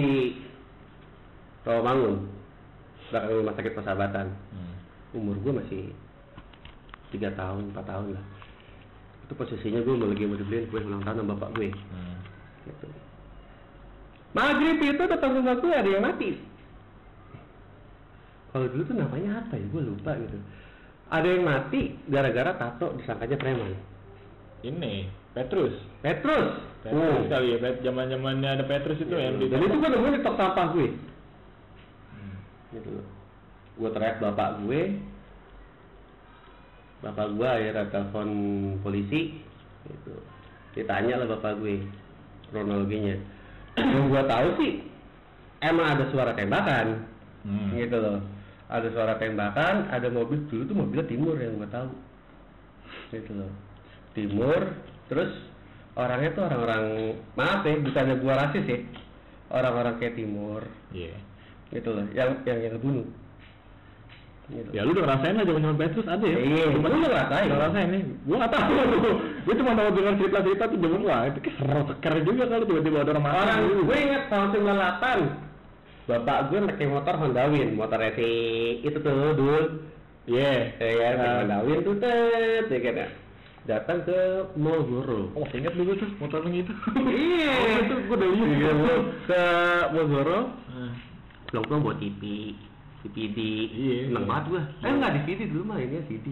[1.63, 2.27] Rawamangun,
[3.07, 4.27] belakang rumah sakit persahabatan.
[4.51, 4.75] Hmm.
[5.15, 5.83] Umur gue masih
[7.15, 8.25] tiga tahun, empat tahun lah.
[9.23, 11.69] Itu posisinya gue lagi mau dibeliin kue ulang tahun sama bapak gue.
[11.71, 12.17] Hmm.
[12.67, 12.87] Gitu.
[14.35, 16.48] Maghrib itu tetap rumah gue ada yang mati.
[18.49, 19.65] Kalau dulu tuh namanya apa ya?
[19.69, 20.37] Gue lupa gitu.
[21.09, 23.73] Ada yang mati gara-gara tato disangkanya preman.
[24.59, 25.71] ini Petrus
[26.03, 26.51] Petrus.
[26.83, 27.31] Petrus Oh.
[27.31, 30.35] kali ya zaman zamannya ada Petrus itu yang di Dan itu gue nemuin di tong
[30.35, 30.87] sampah gue.
[32.11, 32.35] Hmm.
[32.75, 32.91] Gitu.
[33.79, 34.99] Gue teriak bapak gue.
[36.99, 38.27] Bapak gue akhirnya telepon
[38.83, 39.39] polisi.
[39.87, 40.13] Gitu.
[40.75, 41.83] Ditanya lah bapak gue
[42.51, 43.15] kronologinya.
[43.79, 44.71] Yang gue tahu sih
[45.63, 47.07] emang ada suara tembakan.
[47.47, 47.79] Hmm.
[47.79, 48.19] Gitu loh.
[48.69, 51.89] Ada suara tembakan, ada mobil dulu tuh mobilnya timur yang gue tahu.
[53.09, 53.49] Gitu loh.
[54.13, 54.61] Timur,
[55.09, 55.31] terus
[55.97, 56.83] orangnya tuh orang-orang
[57.33, 58.79] maaf ya, bukannya gua rasis ya.
[59.49, 60.61] Orang-orang kayak timur,
[60.93, 61.17] Iya.
[61.73, 63.05] gitu loh yang yang yang ngebunuh
[64.49, 64.69] gitu.
[64.73, 66.37] Ya lu udah ngerasain lah zaman zaman Petrus ada ya?
[66.41, 67.45] Iya, Cuma gua udah ngerasain.
[67.45, 68.01] Udah ngerasain nih.
[68.25, 68.73] Gua nggak tahu.
[69.45, 72.97] Gua cuma tahu dengar cerita-cerita tuh zaman wah itu kayak seru seker juga kali tiba-tiba
[73.01, 75.48] ada orang orang gue inget tahun 98
[76.09, 78.29] bapak gue pakai motor Honda Win motor si
[78.81, 79.61] itu tuh dulu
[80.25, 80.73] Iya.
[80.75, 81.45] ya kan.
[81.45, 83.07] Honda Win tuh tet ya kan ya.
[83.61, 84.17] datang ke
[84.57, 86.73] Mogoro Oh, ingat dulu tuh motor yang itu.
[87.13, 88.49] iya Oh, itu gua udah lihat.
[88.49, 88.71] Iya,
[89.29, 89.43] ke
[89.93, 90.91] Mogoro Ah.
[91.47, 92.21] pulang-pulang bawa TV
[92.99, 93.37] DVD
[93.69, 93.95] Iya.
[94.09, 96.25] seneng banget gua eh enggak DVD dulu mah ini CD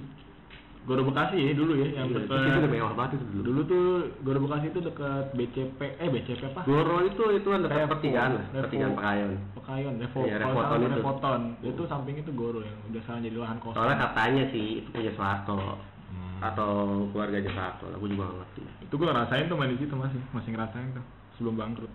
[0.87, 3.41] Goro Bekasi ya dulu ya yang Iya, dekat itu udah mewah banget itu dulu.
[3.43, 3.83] Dulu tuh
[4.23, 6.61] Goro Bekasi itu dekat BCP eh BCP apa?
[6.63, 10.91] Goro itu itu kan dekat pertigaan lah pertigaan Pekayon Pekayon, Revo, Iya, Revoton itu.
[10.95, 11.41] Revoton.
[11.59, 13.75] Itu samping itu Goro yang udah sekarang jadi lahan kosong.
[13.75, 15.59] soalnya katanya sih itu punya Soeharto.
[16.07, 16.39] Hmm.
[16.39, 18.61] atau keluarganya Soeharto gue juga gak ngerti.
[18.87, 21.03] Itu gue ngerasain tuh main di situ masih masih ngerasain tuh
[21.35, 21.91] sebelum bangkrut.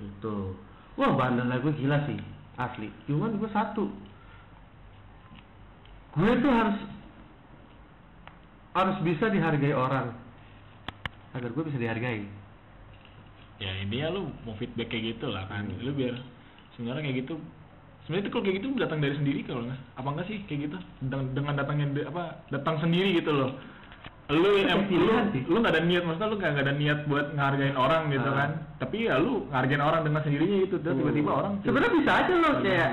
[0.00, 0.56] Itu
[0.96, 2.16] wah bandel lah gue gila sih
[2.56, 2.88] asli.
[3.04, 3.92] Cuman gue satu.
[6.14, 6.78] Gue tuh harus
[8.74, 10.10] harus bisa dihargai orang.
[11.32, 12.26] Agar gue bisa dihargai.
[13.56, 15.64] Ya intinya lu mau feedback kayak gitu lah kan.
[15.64, 15.78] Hmm.
[15.80, 16.18] lu biar
[16.74, 17.34] sebenarnya kayak gitu
[18.04, 20.76] sebenarnya kalau kayak gitu datang dari sendiri kalau nggak apa enggak sih kayak gitu?
[21.00, 23.50] Dengan, dengan datangnya de- apa datang sendiri gitu loh.
[24.24, 25.42] Lu em, lu, sih.
[25.46, 28.36] lu nggak ada niat maksudnya lu nggak ada niat buat ngehargain orang gitu Ah.
[28.36, 28.50] kan.
[28.80, 30.76] Tapi ya lu ngehargain orang dengan sendirinya gitu.
[30.82, 32.64] Dan tiba-tiba orang sebenarnya bisa aja loh Gitu.
[32.66, 32.90] kayak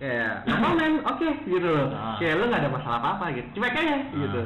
[0.00, 1.86] kayak no comment oke gitu loh.
[1.92, 2.16] Ah.
[2.16, 3.48] kayak lu nggak ada masalah apa apa gitu.
[3.54, 4.42] Cuek aja gitu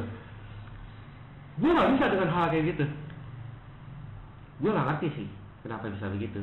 [1.61, 2.85] gue nggak bisa dengan hal kayak gitu.
[4.63, 5.29] Gue nggak ngerti sih
[5.63, 6.41] kenapa bisa begitu.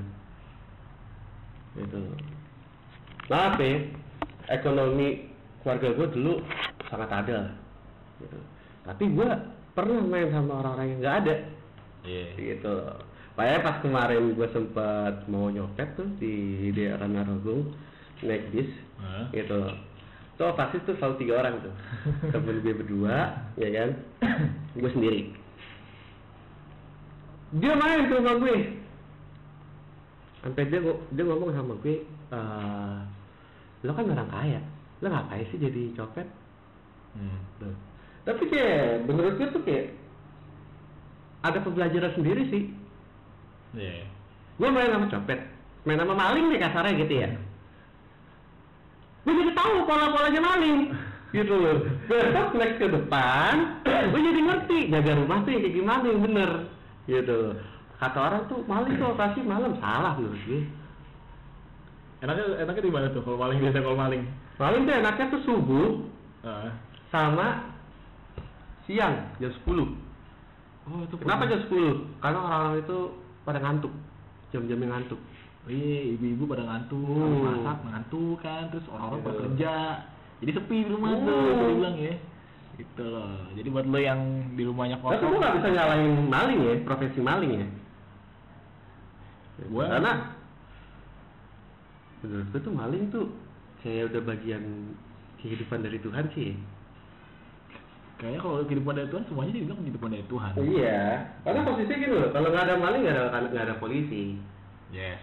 [1.75, 1.99] Gitu
[3.31, 3.79] maaf ya
[4.51, 5.31] ekonomi
[5.63, 6.33] keluarga gue dulu
[6.91, 7.37] sangat ada
[8.19, 8.37] gitu.
[8.83, 9.29] Tapi gue
[9.71, 11.35] pernah main sama orang-orang yang nggak ada.
[12.03, 12.25] Iya.
[12.35, 12.75] Gitu.
[13.39, 17.71] Makanya pas kemarin gue sempat mau nyopet tuh di daerah Narogong
[18.21, 18.69] naik bis
[19.01, 19.31] Hah?
[19.33, 19.61] gitu
[20.41, 21.73] tuh pasti tuh selalu tiga orang tuh.
[22.33, 23.89] Temen gue berdua ya kan?
[24.81, 25.21] Gue sendiri.
[27.61, 28.57] Dia main ke rumah gue.
[30.41, 32.01] Sampai dia dia ngomong sama gue
[32.33, 32.97] eh
[33.85, 34.61] lo kan orang kaya.
[35.05, 36.25] Lo ngapain sih jadi copet?
[37.13, 37.75] Hmm.
[38.25, 39.93] Tapi kayak menurut gue tuh kayak
[41.45, 42.63] ada pembelajaran sendiri sih.
[43.77, 44.05] iya.
[44.61, 45.41] Gue main sama copet,
[45.89, 47.29] main sama maling deh kasarnya gitu ya.
[49.21, 50.79] Gue jadi tahu pola-polanya maling.
[51.31, 51.87] gitu loh.
[52.11, 56.51] Besok next ke depan, gue jadi ngerti jaga rumah tuh kayak gimana yang bener.
[57.07, 57.55] Gitu loh.
[57.95, 60.61] Kata orang tuh maling tuh operasi malam salah menurut gue.
[62.21, 64.23] enaknya enaknya di mana tuh kalau maling biasa kalau maling
[64.61, 65.89] Maling tuh enaknya tuh subuh
[66.41, 66.69] Ah.
[67.09, 67.65] sama
[68.85, 69.93] siang jam 10
[70.85, 72.21] oh itu Kenapa jam 10?
[72.21, 72.97] Karena orang-orang itu
[73.41, 73.93] pada ngantuk.
[74.49, 75.17] Jam-jam yang ngantuk.
[75.69, 77.45] Iya, ibu-ibu pada ngantuk, Oh.
[77.45, 79.41] masak ngantuk kan, terus orang-orang pada Iya.
[79.45, 79.75] kerja.
[80.41, 81.41] Jadi sepi di rumah tuh, Oh.
[81.45, 82.15] bisa dibilang ya.
[82.71, 83.29] Gitu loh.
[83.53, 84.19] Jadi buat lo yang
[84.57, 87.67] di rumahnya Tapi kosong, gue gak bisa nyalain maling ya, profesi maling ya.
[89.69, 90.13] Gua- Karena
[92.21, 93.25] menurut gue tuh maling tuh
[93.79, 94.63] kayak udah bagian
[95.37, 96.53] kehidupan dari Tuhan sih.
[98.17, 100.51] kayaknya kalau kehidupan dari Tuhan semuanya dibilang kehidupan dari Tuhan.
[100.61, 101.01] Iya,
[101.41, 104.37] karena posisinya gini loh, kalau nggak ada maling nggak ada nggak ada polisi.
[104.93, 105.17] Yes.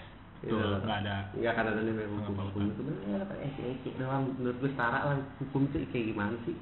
[0.47, 0.55] Iya.
[0.55, 1.17] Tuh, nggak ada.
[1.35, 2.63] Nggak akan ada namanya Nggak hukum.
[2.71, 4.25] itu bener, ecek-ecek doang.
[4.39, 5.19] Menurut gue setara lah.
[5.43, 6.57] Hukum tuh kayak gimana sih?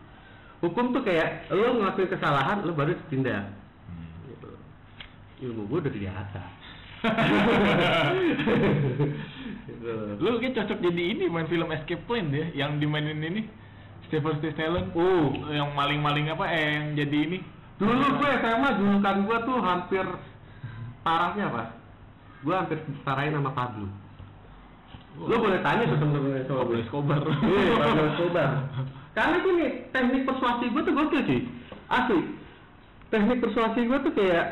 [0.65, 3.45] Hukum tuh kayak lo ngelakuin kesalahan, lo baru ditindak.
[3.85, 4.09] Hmm.
[4.33, 4.51] Gitu.
[5.45, 6.51] Ilmu gue udah di atas.
[9.67, 9.93] Gitu.
[10.23, 13.43] Lu kayak cocok jadi ini main film Escape Plan deh, yang dimainin ini
[14.09, 14.95] Sylvester Stallone.
[14.95, 15.53] Uh.
[15.53, 17.39] yang maling-maling apa eh yang jadi ini.
[17.77, 20.05] Dulu gue SMA julukan gue tuh hampir
[21.05, 21.63] parahnya apa?
[22.45, 23.87] Gue hampir disarain sama Pablo.
[25.17, 26.77] Lu boleh tanya tuh temen-temen sama Pablo.
[26.81, 27.19] Escobar.
[27.25, 28.51] Iya, Pablo Escobar.
[29.17, 31.41] Karena gini, teknik persuasi gue tuh gokil sih.
[31.89, 32.21] Asli.
[33.09, 34.47] Teknik persuasi gue tuh kayak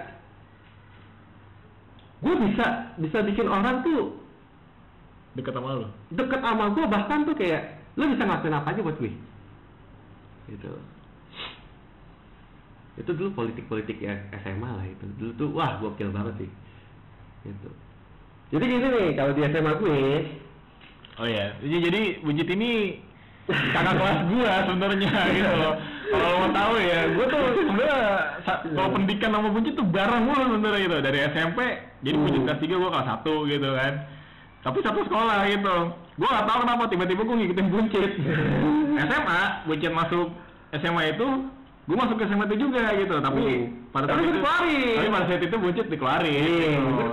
[2.25, 2.67] gue bisa
[2.97, 4.17] bisa bikin orang tuh
[5.35, 5.85] Deket sama lu.
[6.15, 9.13] deket sama gue bahkan tuh kayak lu bisa ngelakuin apa aja buat gue
[10.49, 10.73] gitu
[12.95, 16.51] itu dulu politik-politik ya SMA lah itu dulu tuh wah gokil banget sih
[17.45, 17.69] gitu
[18.53, 20.01] jadi gini nih kalau di SMA gue
[21.15, 22.99] Oh iya, jadi, jadi Bujit ini
[23.47, 25.79] kakak kelas gua sebenarnya gitu loh.
[26.11, 27.99] Kalau lo mau tahu ya, gua tuh sebenarnya
[28.75, 30.97] kalau pendidikan sama Bujit tuh bareng mulu sebenarnya gitu.
[31.07, 31.59] Dari SMP,
[32.03, 32.47] jadi Bujit Hmm.
[32.51, 33.93] kelas 3 gua kelas 1 gitu kan.
[34.67, 35.77] Tapi satu sekolah gitu.
[36.19, 38.11] Gua gak tahu kenapa tiba-tiba gua ngikutin Buncit.
[39.07, 40.29] SMA, Buncit masuk
[40.75, 41.29] SMA itu,
[41.85, 43.15] gua masuk ke SMA itu juga gitu.
[43.19, 43.65] Tapi Hmm.
[43.91, 44.95] pada Tapi saat itu, dikeluarin.
[44.97, 46.33] tapi pada saat itu Buncit dikeluarin.
[46.33, 46.89] iya gitu.
[46.89, 47.09] gue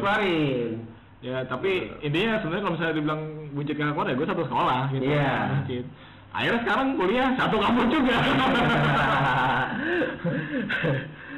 [1.22, 3.22] Ya, tapi intinya sebenarnya kalau misalnya dibilang
[3.54, 5.04] buncit kakak keluar ya gue satu sekolah gitu.
[5.06, 5.34] Iya.
[5.54, 5.86] Buncit.
[6.32, 8.16] Akhirnya sekarang kuliah satu kampus juga.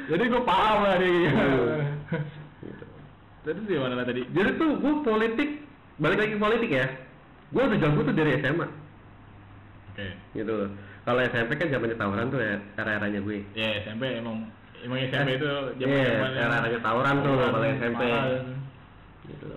[0.04, 1.62] Jadi gue paham lah dia gitu.
[3.44, 4.24] Tadi sih mana lah tadi?
[4.26, 5.48] jadi tuh gue politik
[5.96, 6.86] balik lagi ke politik ya
[7.52, 8.66] gue udah jago tuh dari SMA
[9.92, 10.06] Oke.
[10.32, 10.54] gitu
[11.04, 14.48] kalau SMP kan zamannya tawuran tuh ya era-eranya gue Ya SMP emang
[14.80, 18.02] emang SMP itu zaman Iya, zaman era-eranya tawuran tuh kalau SMP.
[19.24, 19.48] gitu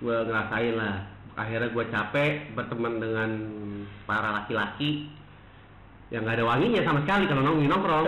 [0.00, 0.94] gue ngerasain lah
[1.34, 3.30] akhirnya gue capek berteman dengan
[4.04, 5.10] para laki-laki
[6.10, 8.06] yang nggak ada wanginya sama sekali kalau nongkrong nongkrong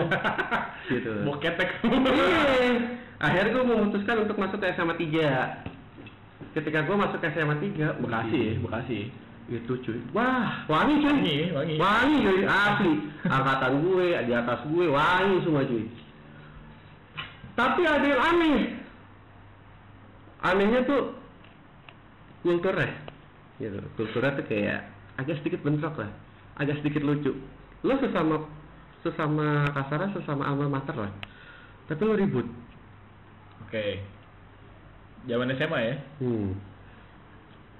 [0.93, 1.69] gitu Boketek.
[1.83, 2.71] Iya.
[3.25, 8.43] akhirnya gue memutuskan untuk masuk ke SMA 3 ketika gue masuk ke SMA 3 Bekasi,
[8.61, 8.99] Bekasi.
[9.47, 9.99] Itu cuy.
[10.11, 11.11] Wah wangi cuy.
[11.11, 11.75] Wangi, wangi.
[11.79, 12.93] wangi cuy asli.
[13.23, 15.87] Angkatan gue di atas gue wangi semua cuy.
[17.55, 18.57] Tapi ada yang aneh.
[20.43, 21.15] Anehnya tuh
[22.43, 22.91] kulturnya.
[23.57, 23.79] Gitu.
[23.95, 24.79] Kulturnya tuh kayak
[25.17, 26.11] agak sedikit bentrok lah.
[26.59, 27.33] Agak sedikit lucu.
[27.87, 28.45] Lo sesama
[29.01, 31.13] sesama kasarnya sesama alma mater lah.
[31.87, 32.47] Tapi lo ribut.
[33.63, 34.03] Oke.
[35.25, 35.95] Zaman SMA ya.
[36.19, 36.51] Hmm.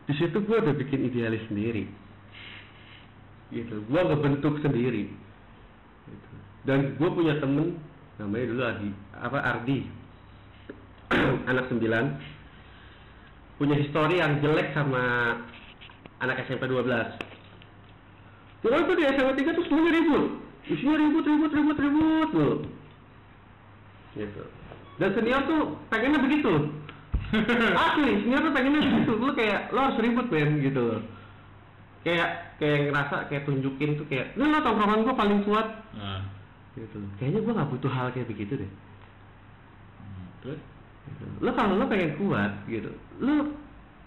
[0.07, 1.83] Di situ gue udah bikin idealis sendiri.
[3.51, 3.83] Gitu.
[3.91, 5.11] Gue ngebentuk sendiri.
[6.07, 6.31] Gitu.
[6.63, 7.75] Dan gue punya temen
[8.17, 9.79] namanya dulu Ardi, apa Ardi,
[11.51, 12.05] anak sembilan,
[13.61, 15.37] punya histori yang jelek sama
[16.17, 17.37] anak SMP 12
[18.57, 20.25] Terus tuh di SMA 3 tuh semuanya ribut,
[20.65, 22.55] isinya ribut, ribut, ribut, ribut loh.
[24.17, 24.43] Gitu.
[24.97, 26.73] Dan senior tuh pengennya begitu.
[27.75, 29.11] Asli, tuh pengennya begitu.
[29.19, 31.03] Lu kayak lo harus ribut men gitu.
[32.07, 36.23] Kayak kayak ngerasa kayak tunjukin tuh kayak, lu lo tongkrongan gua paling kuat Nah.
[36.79, 37.03] gitu.
[37.19, 38.71] Kayaknya gua nggak butuh hal kayak begitu deh.
[40.45, 40.59] Terus?
[41.07, 41.25] Gitu.
[41.43, 43.51] Lo kalau lo pengen kuat gitu, lo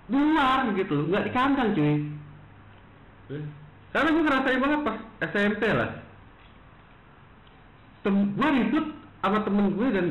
[0.08, 1.94] di luar gitu, nggak di kandang cuy.
[3.28, 3.44] Terus?
[3.90, 4.96] Karena gue ngerasain banget pas
[5.34, 5.90] SMP lah.
[8.06, 8.86] Tem gue ribut
[9.18, 10.06] sama temen gue dan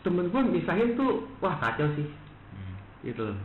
[0.00, 2.08] temen gue misahin tuh, wah kacau sih.
[2.56, 2.74] Hmm.
[3.04, 3.38] Gitu loh.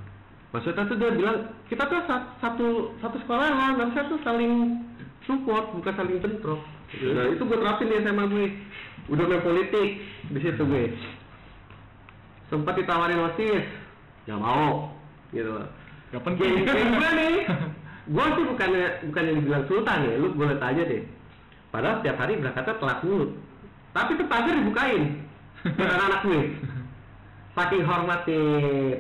[0.56, 4.80] Maksudnya tuh dia bilang, kita tuh sa- satu satu sekolahan, harusnya tuh saling
[5.28, 6.62] support, bukan saling bentrok.
[6.96, 7.12] Gitu.
[7.12, 8.46] Nah itu gue terapin di SMA gue.
[9.12, 9.90] Udah main politik
[10.32, 10.96] di situ gue.
[12.48, 13.66] Sempat ditawarin osis,
[14.30, 14.96] nggak mau.
[15.36, 15.68] Gitu loh.
[16.14, 16.64] Gak penting.
[16.64, 17.36] gue nih,
[18.16, 21.04] gue sih bukannya bukannya dibilang sultan ya, lu boleh tanya deh.
[21.74, 23.36] Padahal setiap hari berangkatnya telat mulu.
[23.92, 25.04] Tapi tuh pagar dibukain
[25.66, 26.42] buat anak gue.
[27.56, 28.42] Saking hormatnya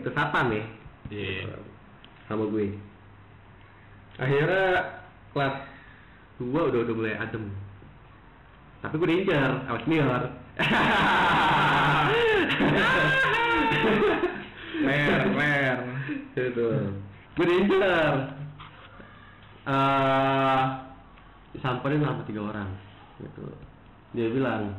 [0.01, 0.63] tuh satpam ya
[1.11, 1.53] Iya.
[2.25, 2.73] sama gue.
[4.17, 4.95] Akhirnya
[5.35, 5.55] kelas
[6.39, 7.51] dua udah udah mulai adem.
[8.81, 10.23] Tapi gue diincar sama senior.
[14.85, 15.77] Mer, mer.
[16.35, 16.67] Gitu.
[17.35, 18.13] Gue diincar.
[19.65, 20.63] Eh,
[21.57, 22.69] disamperin sama tiga orang.
[23.17, 23.45] Gitu.
[24.13, 24.77] Dia bilang,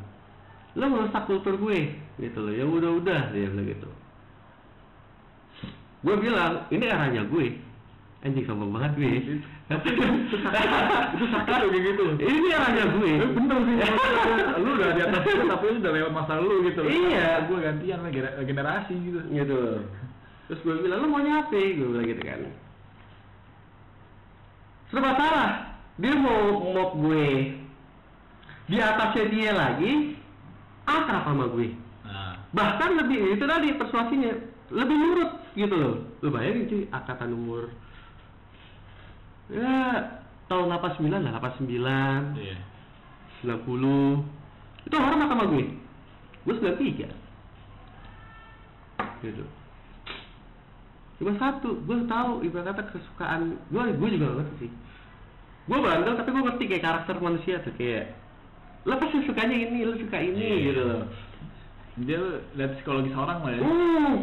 [0.77, 1.97] lo merusak kultur gue.
[2.21, 2.53] Gitu loh.
[2.53, 3.89] Ya udah udah dia bilang gitu.
[6.05, 7.57] Gue bilang, ini eranya gue.
[8.23, 9.13] Anjing sombong banget gue.
[9.67, 12.05] Itu sakit kayak gitu.
[12.21, 13.13] ini eranya gue.
[13.19, 13.77] Eh, bener sih.
[14.63, 16.81] lu udah di atas gue tapi lu udah lewat masa lu gitu.
[16.85, 16.93] loh.
[16.93, 17.49] Iya.
[17.49, 19.19] Gue gantian lah gener- generasi gitu.
[19.33, 19.61] gitu
[20.47, 22.41] terus gue bilang lu mau apa gue bilang gitu kan
[24.87, 25.51] serba salah
[25.99, 27.59] dia mau mau gue
[28.71, 29.93] di atasnya dia lagi
[30.87, 31.75] akrab sama gue.
[32.07, 32.39] Nah.
[32.55, 34.31] bahkan lebih itu tadi persuasinya
[34.71, 35.95] lebih nurut gitu loh.
[36.23, 37.67] Lu bayangin cuy angkatan umur.
[39.51, 40.07] Ya
[40.47, 42.59] tahun 89 lah 89 Iya.
[43.43, 45.67] 90 itu orang sama gue.
[46.47, 47.11] Gue 93
[49.27, 49.45] gitu.
[51.17, 54.71] Cuma satu gue tahu ibarat kata kesukaan gue gue juga ngerti sih.
[55.67, 58.15] Gue bandel tapi gue ngerti kayak karakter manusia tuh kayak
[58.87, 60.57] lo pasti sukanya ini lo suka ini Iya.
[60.65, 61.03] gitu loh
[61.97, 62.21] Dia
[62.55, 63.61] lihat psikologi seorang lah ya.
[63.61, 64.15] uh,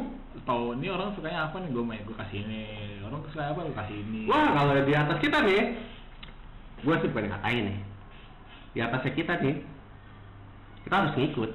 [0.45, 2.63] Tahu ini orang sukanya apa nih gue main gue kasih ini.
[3.01, 4.21] Orang suka apa gue kasih ini.
[4.25, 5.77] wah kalau di atas kita nih
[6.79, 7.79] gue sih bukan ngatain nih
[8.73, 9.55] di atasnya kita nih
[10.83, 11.51] kita harus ngikut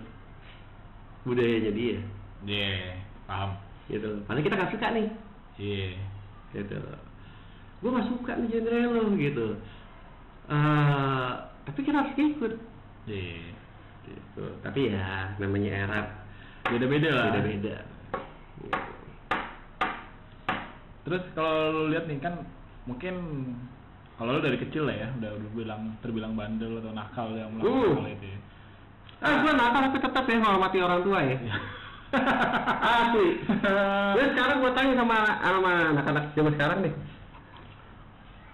[1.22, 1.98] budayanya dia
[2.40, 2.94] Iya,
[3.26, 3.50] paham.
[3.88, 5.06] gitu padahal kita nggak suka nih
[5.58, 5.90] Iya.
[6.54, 6.76] gitu
[7.78, 9.46] gue gak suka nih genre lo gitu
[10.48, 11.30] Eh,
[11.62, 12.52] tapi kita harus ikut
[13.08, 13.52] Iya.
[14.04, 16.00] gitu tapi ya namanya era
[16.64, 17.24] Beda-beda lah.
[17.32, 17.76] beda-beda
[21.02, 22.34] Terus kalau lu lihat nih kan
[22.84, 23.14] mungkin
[24.16, 27.80] kalau lu dari kecil lah ya udah udah bilang terbilang bandel atau nakal yang melakukan
[27.80, 27.96] Uh.
[27.96, 28.26] hal itu.
[28.28, 28.38] ya.
[29.18, 31.36] ah gue nakal tapi tetap ya menghormati orang tua ya
[32.94, 33.28] asli
[34.14, 36.94] gue sekarang gue tanya sama sama anak-anak zaman sekarang nih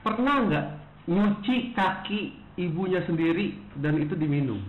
[0.00, 0.66] pernah nggak
[1.04, 2.20] nyuci kaki
[2.54, 4.62] ibunya sendiri dan itu diminum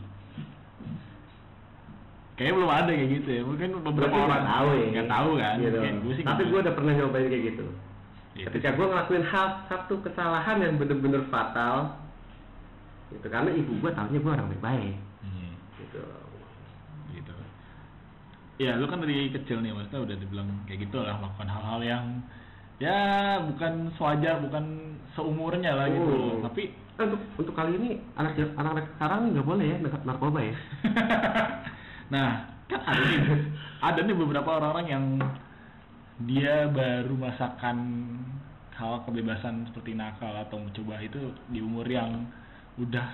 [2.35, 3.41] Kayaknya belum ada kayak gitu ya.
[3.47, 5.55] Mungkin beberapa Berarti orang tahu ya Nggak tahu kan.
[5.55, 5.77] Gitu.
[6.03, 7.65] Gue sih tapi gue udah pernah nyobain kayak gitu
[8.35, 8.51] Gitu.
[8.51, 11.95] ketika gue ngelakuin hal satu kesalahan yang bener-bener fatal
[13.07, 16.03] gitu karena ibu gue tahunya gue orang baik-baik Hmm, gitu
[17.15, 17.31] gitu.
[18.59, 22.05] Ya, lu kan dari kecil nih maksudnya udah dibilang kayak gitu lah melakukan hal-hal yang
[22.75, 22.99] ya
[23.39, 26.11] bukan sewajar, bukan seumurnya lah gitu.
[26.35, 26.43] Oh.
[26.43, 30.55] Tapi Eh, untuk untuk kali ini anak anak-anak sekarang nggak boleh ya dekat narkoba ya?
[32.05, 32.37] Nah,
[32.69, 33.21] kan ada nih,
[33.81, 35.05] ada nih beberapa orang-orang yang
[36.21, 37.77] dia baru merasakan
[38.77, 42.29] hal kebebasan seperti nakal atau mencoba itu di umur yang
[42.77, 43.07] udah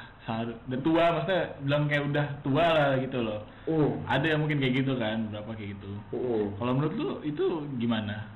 [0.67, 3.41] udah tua maksudnya bilang kayak udah tua lah gitu loh.
[3.69, 3.95] Oh.
[4.11, 5.91] Ada yang mungkin kayak gitu kan berapa kayak gitu.
[6.11, 6.51] Oh.
[6.59, 7.45] Kalau menurut lu itu
[7.79, 8.27] gimana?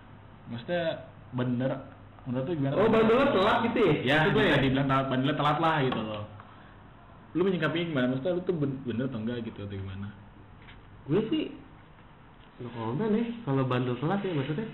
[0.48, 1.04] Maksudnya
[1.36, 1.84] bener
[2.26, 2.74] menurut lu gimana?
[2.74, 3.94] Oh, bandelnya telat gitu ya?
[4.02, 4.58] ya bisa ya?
[4.58, 6.24] dibilang telat bandelnya telat lah gitu loh.
[7.38, 8.06] Lu menyikapinya gimana?
[8.14, 10.08] Maksudnya lu tuh ben- bener atau enggak gitu atau gimana?
[11.06, 11.44] Gue sih
[12.56, 14.68] no comment ya kalau bandel telat ya maksudnya.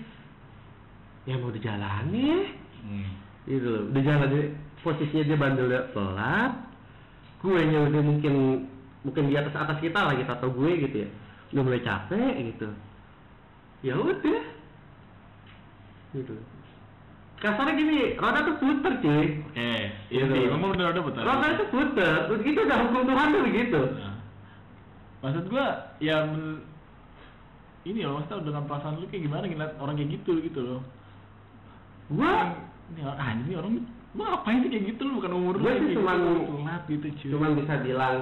[1.28, 2.42] Ya mau dijalani ya.
[2.82, 3.10] Hmm.
[3.46, 4.30] gitu loh udah jalan
[4.82, 6.52] posisinya dia bandelnya telat.
[7.44, 8.34] Gue nya udah mungkin
[9.04, 11.08] mungkin di atas atas kita lah kita atau gue gitu ya.
[11.52, 12.68] Udah mulai capek gitu.
[13.84, 14.42] Ya udah.
[16.16, 16.36] Gitu
[17.42, 20.32] kasarnya gini roda tuh puter cuy eh iya Gitu.
[20.32, 23.80] sih ngomong bener udah betul roda itu puter itu udah hukum Tuhan tuh begitu.
[23.98, 24.14] Nah.
[25.20, 25.66] maksud gua
[25.98, 26.62] ya men-
[27.82, 30.80] ini loh maksudnya dengan perasaan lu kayak gimana ngeliat orang kayak gitu gitu loh.
[32.08, 32.54] Gua?
[32.94, 33.72] Ini orang ah, ini orang
[34.12, 35.18] lu ngapain sih kayak gitu lu?
[35.18, 37.30] Bukan umur lu Gua sih gitu, cuman- telat gitu cuy.
[37.34, 38.16] cuman bisa bilang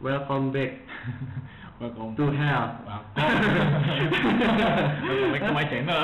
[0.00, 0.72] welcome back
[1.78, 3.06] welcome to hell welcome
[5.30, 6.02] back to my channel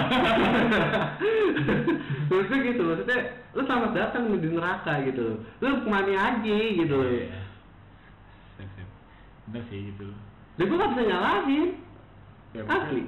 [2.24, 3.18] Maksudnya gitu, maksudnya
[3.54, 7.40] lu selamat datang di neraka gitu Lu ke mana aja gitu Iya.
[8.58, 8.88] Sip.
[9.50, 10.08] bener sih gitu
[10.58, 11.68] Dan gue gak bisa nyalahin
[12.54, 13.02] Ya, Asli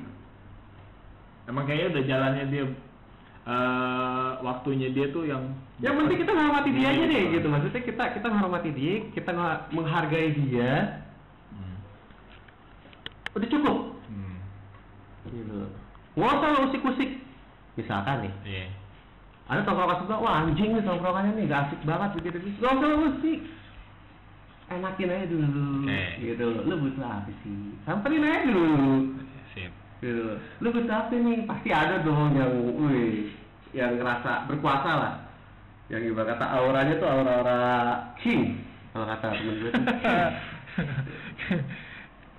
[1.46, 2.64] emang kayaknya udah jalannya dia
[3.46, 8.04] eh waktunya dia tuh yang Yang penting kita menghormati dia aja deh gitu Maksudnya kita
[8.18, 9.30] kita menghormati dia, kita
[9.70, 11.05] menghargai dia.
[13.36, 14.40] Udah cukup Hmm.
[15.28, 15.68] gitu
[16.16, 17.10] Nggak usah usik-usik
[17.76, 18.66] Misalkan nih, Iya.
[19.46, 22.64] ada tongkrongan sebelah, wah anjing nih tongkrongannya nih, gak asik banget begitu gitu.
[22.64, 23.40] Gak usah usik.
[24.66, 26.02] Enakin aja dulu, Oke.
[26.18, 26.46] gitu.
[26.64, 27.76] Lu butuh apa sih?
[27.84, 29.12] Samperin aja dulu.
[29.52, 29.70] Sip.
[30.00, 30.40] Gitu.
[30.58, 31.44] Lu butuh apa nih?
[31.44, 33.28] Pasti ada dong yang, wih,
[33.76, 35.14] yang ngerasa berkuasa lah.
[35.92, 37.62] Yang ibarat kata auranya tuh aura-aura
[38.18, 38.64] king.
[38.90, 39.84] Kalau kata temen gue tuh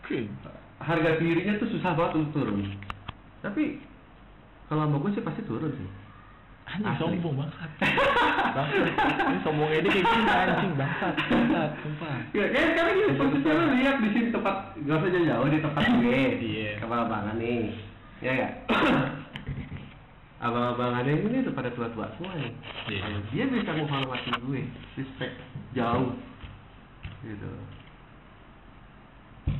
[0.10, 0.28] king.
[0.78, 2.64] Harga dirinya tuh susah banget untuk turun.
[3.42, 3.82] Tapi
[4.68, 5.90] kalau sama gue sih pasti turun sih.
[6.68, 7.00] Anjing Asli.
[7.00, 7.72] sombong bangsat.
[9.08, 11.16] Ini sombongnya dia kayak gini anjing bangsat.
[11.16, 12.18] Bangsat, sumpah.
[12.36, 15.84] Ya, kayak sekarang gini, posisinya lu lihat di sini tempat, gak usah jauh-jauh di tempat
[16.04, 16.22] gue.
[16.44, 16.72] Iya.
[16.84, 17.62] Abang-abangan nih.
[18.20, 18.54] Ya enggak?
[20.46, 22.52] Abang-abangannya ini udah pada tua-tua semua nih.
[23.00, 24.62] Kalau dia bisa menghormati gue,
[25.00, 25.34] respect
[25.74, 26.14] jauh.
[27.24, 27.52] Gitu.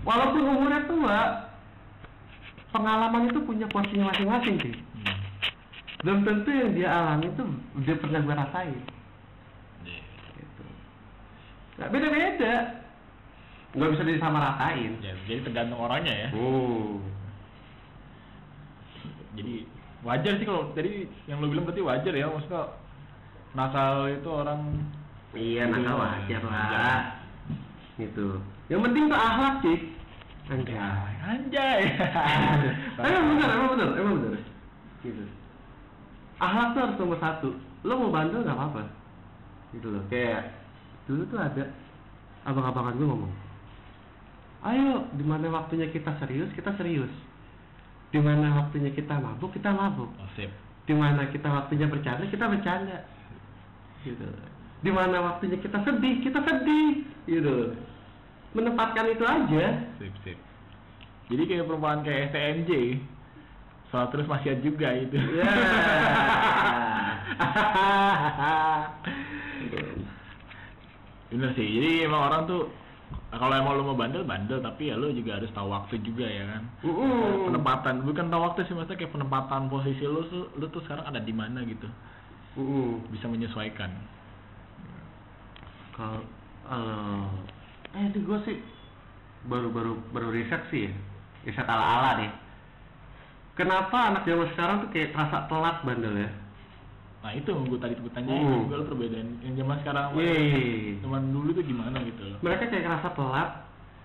[0.08, 1.20] Walaupun umurnya tua,
[2.72, 4.74] pengalaman itu punya porsinya masing-masing sih.
[4.74, 5.18] Hmm.
[6.04, 7.44] Belum tentu yang dia alami itu
[7.76, 8.80] udah pernah gue rasain.
[9.84, 10.02] Iya.
[10.38, 10.64] Gitu.
[11.78, 12.56] Nggak beda-beda.
[13.78, 16.30] nggak bisa disamaratain Ya, jadi tergantung orangnya ya.
[16.34, 16.98] hmm.
[19.38, 19.56] Jadi
[20.02, 22.74] wajar sih kalau tadi yang lo bilang berarti wajar ya maksudnya
[23.54, 24.62] nakal itu orang
[25.38, 27.02] iya nakal wajar lah Wajar.
[27.98, 28.42] Gitu.
[28.70, 29.78] Yang penting tuh akhlak sih
[30.48, 31.82] anjay anjay.
[33.04, 34.32] emang bener emang bener emang bener.
[35.04, 35.24] Gitu.
[36.40, 37.50] Akhlak tuh harus nomor satu.
[37.84, 38.84] Lo mau bandel nggak apa-apa.
[39.76, 40.04] Gitu loh.
[40.08, 40.56] Kayak
[41.10, 41.64] dulu tuh ada
[42.48, 43.34] abang-abangan gue ngomong
[44.68, 47.12] ayo di mana waktunya kita serius kita serius.
[48.08, 50.10] Di mana waktunya kita mabuk kita mabuk.
[50.18, 50.52] Oh, sip.
[50.88, 53.04] di mana kita waktunya bercanda kita bercanda.
[54.08, 57.74] Gitu di mana waktunya kita sedih kita sedih gitu
[58.54, 60.38] menempatkan itu aja Sip, sip.
[61.28, 63.04] Jadi kayak perumpamaan kayak STMJ.
[63.92, 65.20] Soal terus maksiat juga itu.
[65.20, 65.44] Ya.
[71.32, 71.68] Bener sih.
[71.68, 72.72] Jadi emang orang tuh
[73.32, 76.48] kalau emang lu mau bandel bandel tapi ya lu juga harus tahu waktu juga ya
[76.48, 76.64] kan.
[76.88, 77.52] Mm-mm.
[77.52, 81.20] Penempatan bukan tahu waktu sih maksudnya kayak penempatan posisi lu tuh lu tuh sekarang ada
[81.20, 81.92] di mana gitu.
[82.56, 83.04] Mm-mm.
[83.12, 83.92] Bisa menyesuaikan.
[85.98, 86.22] Kalau
[86.68, 87.26] eh
[87.92, 88.58] eh itu gue sih
[89.44, 90.92] baru baru baru riset sih ya
[91.44, 92.32] riset ala ala deh
[93.56, 96.32] kenapa anak zaman sekarang tuh kayak terasa telat bandel ya
[97.18, 98.64] Nah itu gue tadi gue tanya Hmm.
[98.64, 101.02] juga lu perbedaan yang zaman sekarang sama Yeay.
[101.02, 102.40] zaman dulu tuh gimana gitu loh.
[102.40, 103.50] mereka kayak kerasa telat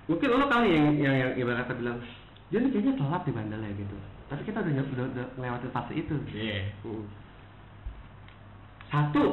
[0.08, 2.00] mungkin lo kali yang yang yang ibarat kata bilang
[2.48, 3.94] dia nih kayaknya telat di bandelnya gitu
[4.26, 6.72] tapi kita udah udah, udah ngelewatin fase itu Iya.
[6.82, 7.04] Hmm.
[8.88, 9.24] satu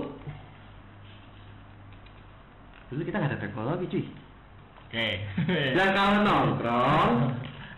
[2.89, 4.05] dulu kita nggak ada teknologi cuy
[4.85, 5.07] Oke.
[5.77, 7.13] dan kalau nongkrong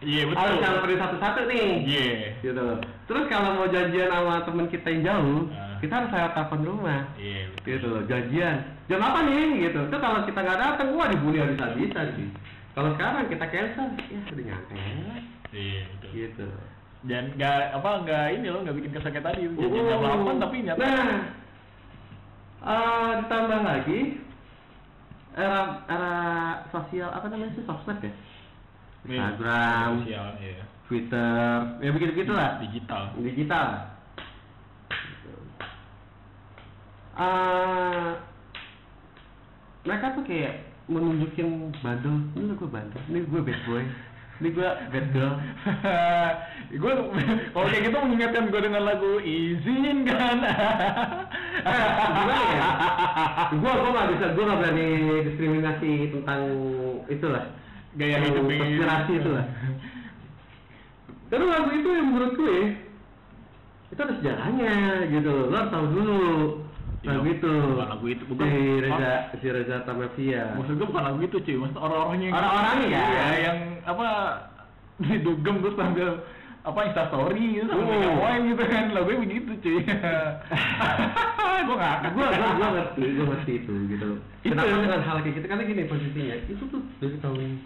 [0.01, 0.41] Iya betul.
[0.41, 2.09] harus nyamperin satu-satu nih Iya.
[2.41, 2.81] gitu loh.
[3.05, 5.77] Terus kalau mau janjian sama temen kita yang jauh, Ah.
[5.77, 7.01] kita harus lewat telepon rumah.
[7.21, 7.65] Iya betul.
[7.69, 8.57] Gitu loh, janjian.
[8.89, 9.61] Jam apa nih?
[9.61, 9.77] Gitu.
[9.77, 12.27] Terus kalau kita nggak datang, wah dibully habis-habisan sih.
[12.73, 14.73] Kalau sekarang kita cancel, ya udah nyampe.
[15.53, 16.09] Iya betul.
[16.17, 16.47] Gitu.
[17.05, 19.41] Dan nggak apa nggak ini loh nggak bikin kayak tadi.
[19.53, 19.85] Jadi Uh.
[19.85, 20.81] jam 8 tapi nyata.
[20.81, 21.19] Nah,
[22.63, 23.99] eh, ditambah lagi
[25.35, 26.13] era era
[26.71, 28.13] sosial apa namanya sih sosmed ya?
[29.01, 30.63] Nih, Instagram, sosial, iya.
[30.85, 32.59] Twitter, ya begitu-begitu lah.
[32.59, 33.03] Digital.
[33.17, 33.67] digital.
[37.21, 38.11] Eh,
[39.85, 43.83] mereka tuh kayak menunjukin bandel, ini gue bandel, ini gue bad boy,
[44.41, 45.33] ini gue bad girl.
[46.81, 46.91] gue
[47.53, 50.37] kalau kayak gitu mengingatkan gue dengan lagu izinkan.
[53.51, 54.89] Gue gue nggak bisa, gue nggak berani
[55.27, 56.41] diskriminasi tentang
[57.11, 57.43] itulah
[57.99, 59.45] Gaya hidup yang konspirasi itu lah.
[61.27, 62.57] Karena lagu itu yang menurut gue
[63.91, 64.73] itu ada sejarahnya
[65.11, 66.19] gitu loh, lo harus tahu dulu
[67.01, 67.49] lagu itu.
[67.49, 68.45] bukan lagu itu, bukan.
[68.45, 70.43] Si Reza, si Reza Tamavia.
[70.53, 73.01] Maksud gue bukan lagu itu cuy, maksud orang-orangnya yang Orang-orangnya ya?
[73.01, 73.57] Iya, yang
[73.89, 74.07] apa
[75.09, 76.09] didugem terus sambil
[76.61, 78.01] apa insta story gitu sambil Oh.
[78.05, 79.81] ngapain gitu kan lagunya begitu cuy
[81.65, 84.09] gue ngakak gua gua gua ngerti gua ngerti itu gitu
[84.45, 87.57] kenapa dengan hal kayak gitu karena gini posisinya itu tuh dari tahun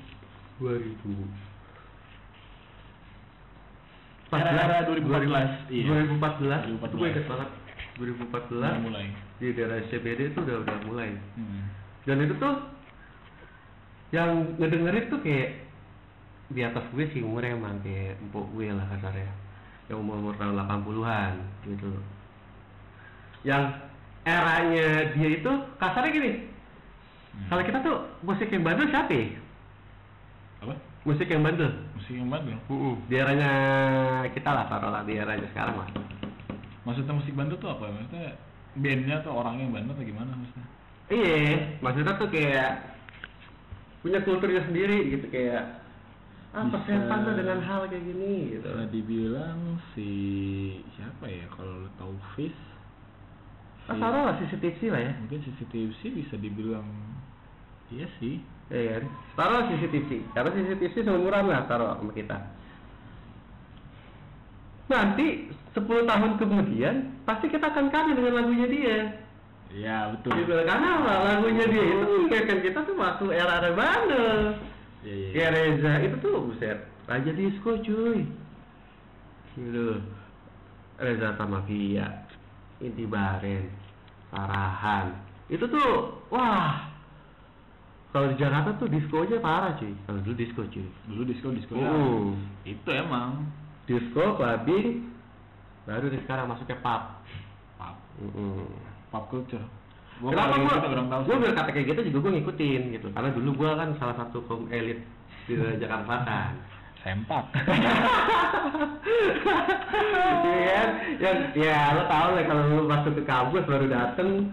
[0.63, 0.95] 2000
[4.35, 5.85] Era-era 2014, iya.
[5.85, 7.49] 2014 itu gue inget banget
[7.95, 9.07] 2014 Udah mulai.
[9.39, 11.11] di daerah CBD itu udah udah mulai.
[11.39, 11.63] Hmm.
[12.05, 12.55] dan itu tuh
[14.13, 15.49] yang ngedengerin tuh kayak
[16.53, 19.31] di atas gue sih umurnya emang kayak empuk gue lah kasarnya.
[19.89, 21.33] Yang umur umur tahun 80-an
[21.65, 21.89] gitu.
[23.45, 23.63] Yang
[24.25, 26.31] eranya dia itu kasarnya gini.
[27.35, 27.51] Hmm.
[27.51, 29.27] kalau kita tuh musik yang bandel siapa ya?
[30.63, 30.75] apa?
[31.03, 31.67] Musik yang bandel.
[31.93, 32.57] Musik yang bandel?
[33.11, 33.51] Di eranya
[34.31, 35.87] kita lah taruhlah di eranya sekarang lah
[36.85, 37.89] maksudnya musik bandel tuh apa?
[37.91, 38.37] Maksudnya
[38.77, 40.67] bandnya atau orangnya yang bandel atau gimana maksudnya?
[41.05, 42.71] Iya maksudnya tuh kayak
[44.01, 45.81] punya kulturnya sendiri gitu kayak
[46.55, 48.69] ah Bisa- persetan tuh dengan hal kayak gini gitu.
[48.69, 49.59] bisa dibilang
[49.91, 50.09] si
[50.95, 52.61] siapa ya kalau lu tahu Fish
[53.85, 55.13] ah taruh lah CCTV lah ya.
[55.21, 56.89] Mungkin CCTV sih bisa dibilang
[57.93, 58.41] iya sih.
[58.73, 59.03] Iya kan?
[59.37, 62.37] Taruh CCTV, karena CCTV seumuran lah taruh sama kita.
[64.85, 68.97] Nanti 10 tahun kemudian pasti kita akan kangen dengan lagunya dia.
[69.73, 71.13] iya betul Gitu, karena apa?
[71.25, 74.55] lagunya dia itu mengingatkan kita tuh waktu era-era bandel.
[75.03, 78.19] iya iya Kayak Reza itu tuh buset, raja disco cuy.
[79.53, 79.87] Gitu.
[80.95, 82.07] Reza Tamavia,
[82.79, 83.67] Inti Baren,
[84.31, 85.11] Sarahan.
[85.47, 86.87] Itu tuh wah.
[88.09, 89.91] Kalau di Jakarta tuh diskonya parah cuy.
[90.07, 90.87] Kalau dulu disko cuy.
[91.05, 92.31] dulu disco disco Uh.
[92.63, 93.43] itu emang
[93.85, 95.13] Disko, clubbing,
[95.85, 97.03] baru di sekarang masuknya pub.
[97.77, 98.65] pop Mm-mm.
[99.11, 99.61] pop culture
[100.23, 100.79] Gua Kenapa gua?
[101.27, 101.35] Gua sih.
[101.43, 103.07] biar kata kayak gitu juga gua ngikutin gitu.
[103.11, 105.03] Karena dulu gua kan salah satu kaum elit
[105.43, 106.51] di Jakarta Selatan.
[107.03, 107.45] Sempak.
[110.45, 110.89] Iya kan?
[111.19, 114.49] Yang ya lo tau lah kalau lu masuk ke kampus baru dateng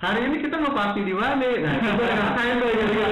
[0.00, 1.44] Hari ini kita mau party di mana?
[1.44, 3.04] Nah, itu gua ngerasain tuh gitu.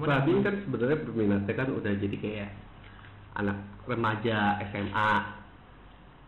[0.00, 2.50] Cuman Babi kan sebenarnya berminatnya kan udah jadi kayak
[3.36, 5.12] anak remaja SMA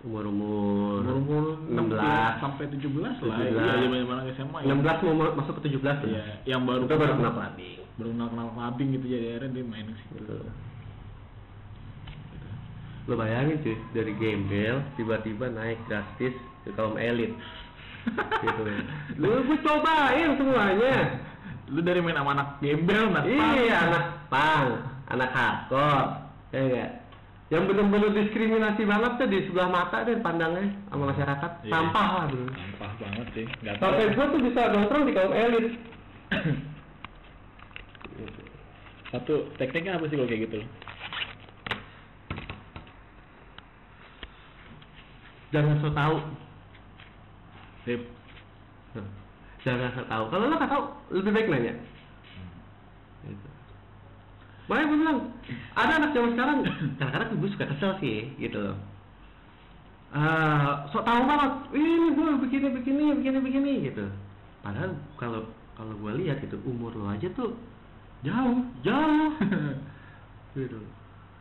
[0.02, 3.14] umur umur umur 16 sampai 17 lah.
[3.16, 3.48] 17.
[3.48, 4.74] Iya, zaman zaman SMA ya.
[4.74, 6.10] 16 mau ma- masuk ke 17 tuh.
[6.10, 7.78] Iya, yang baru Itu baru kenal clubbing.
[7.96, 10.14] baru kenal kenal clubbing gitu jadi akhirnya dia main ke situ.
[10.20, 10.36] Gitu.
[13.10, 17.34] Lo bayangin cuy, dari gembel tiba-tiba naik drastis ke kaum elit.
[18.42, 18.62] gitu.
[19.18, 20.94] Lu gue cobain semuanya.
[21.72, 23.56] Lu dari main sama anak gembel, anak pang.
[23.56, 24.66] Iya, anak pang,
[25.08, 26.08] anak hardcore.
[26.52, 26.90] Ya enggak?
[27.48, 31.50] Yang bener-bener diskriminasi banget tuh di sebelah mata dan pandangnya sama masyarakat.
[31.64, 31.72] Iya.
[31.72, 32.44] Sampah lah bro.
[32.48, 33.46] Sampah banget sih.
[33.48, 33.76] Tahu.
[33.80, 35.66] Sampai gue tuh bisa nongkrong di kaum elit.
[39.12, 40.58] Satu tekniknya apa sih kalau kayak gitu?
[45.52, 46.16] Jangan so tau.
[47.84, 48.00] Sip.
[49.62, 50.24] Jangan so tau.
[50.26, 50.84] Kalau lo nggak tahu,
[51.14, 51.74] lebih baik nanya.
[53.22, 53.48] Gitu.
[54.66, 55.18] Makanya gue bilang,
[55.78, 56.58] ada anak zaman sekarang,
[56.98, 58.76] kadang-kadang gue suka kesel sih, gitu loh.
[60.12, 64.04] Ah, sok tahu banget, ini gue begini begini begini begini gitu.
[64.60, 67.56] Padahal kalau kalau gue lihat gitu umur lo aja tuh
[68.20, 69.30] jauh jauh
[70.58, 70.78] gitu.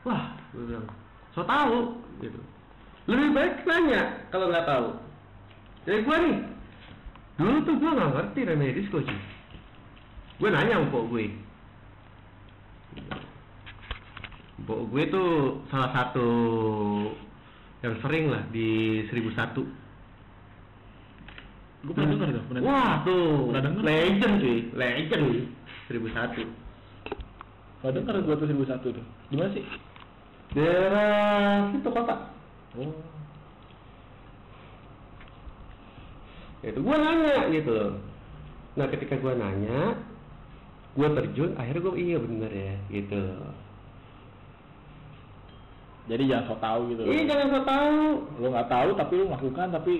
[0.07, 0.88] Wah, gue bilang,
[1.36, 2.39] so tahu gitu.
[3.11, 4.88] Lebih baik nanya kalau nggak tahu.
[5.84, 6.38] Jadi gue nih,
[7.39, 9.19] dulu tuh gue nggak ngerti remedi disco cuy.
[10.41, 11.25] Gue nanya sama mpok gue.
[14.61, 15.29] Mpok gue tuh
[15.71, 16.27] salah satu
[17.82, 19.57] yang sering lah di 1001
[21.82, 23.82] Gue pernah denger tuh, pernah Wah tuh, Pernah denger?
[23.82, 25.23] legend cuy, legend
[25.89, 26.45] 1001
[27.82, 29.05] Pernah denger gue tuh 1001 tuh.
[29.34, 29.65] Di mana sih?
[30.53, 32.15] Daerah itu kota.
[32.77, 32.93] Oh.
[36.62, 37.93] Itu gua nanya gitu loh.
[38.78, 39.97] Nah ketika gua nanya,
[40.93, 43.18] gua terjun, akhirnya gua iya bener ya gitu.
[43.18, 43.53] loh.
[46.09, 47.01] Jadi jangan sok tahu gitu.
[47.07, 47.99] Iya jangan so tahu.
[48.41, 49.93] Lu nggak tahu tapi lu melakukan tapi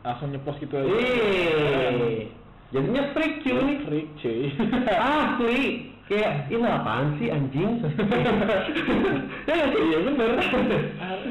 [0.00, 0.88] langsung nyepos gitu aja.
[0.88, 2.30] Iya.
[2.70, 3.70] Jadinya freak cuy.
[3.84, 4.40] Freak cuy.
[5.18, 5.62] Asli.
[6.10, 7.70] Kayak ini apaan sih anjing?
[9.50, 9.82] ya sih?
[9.90, 10.30] Iya bener.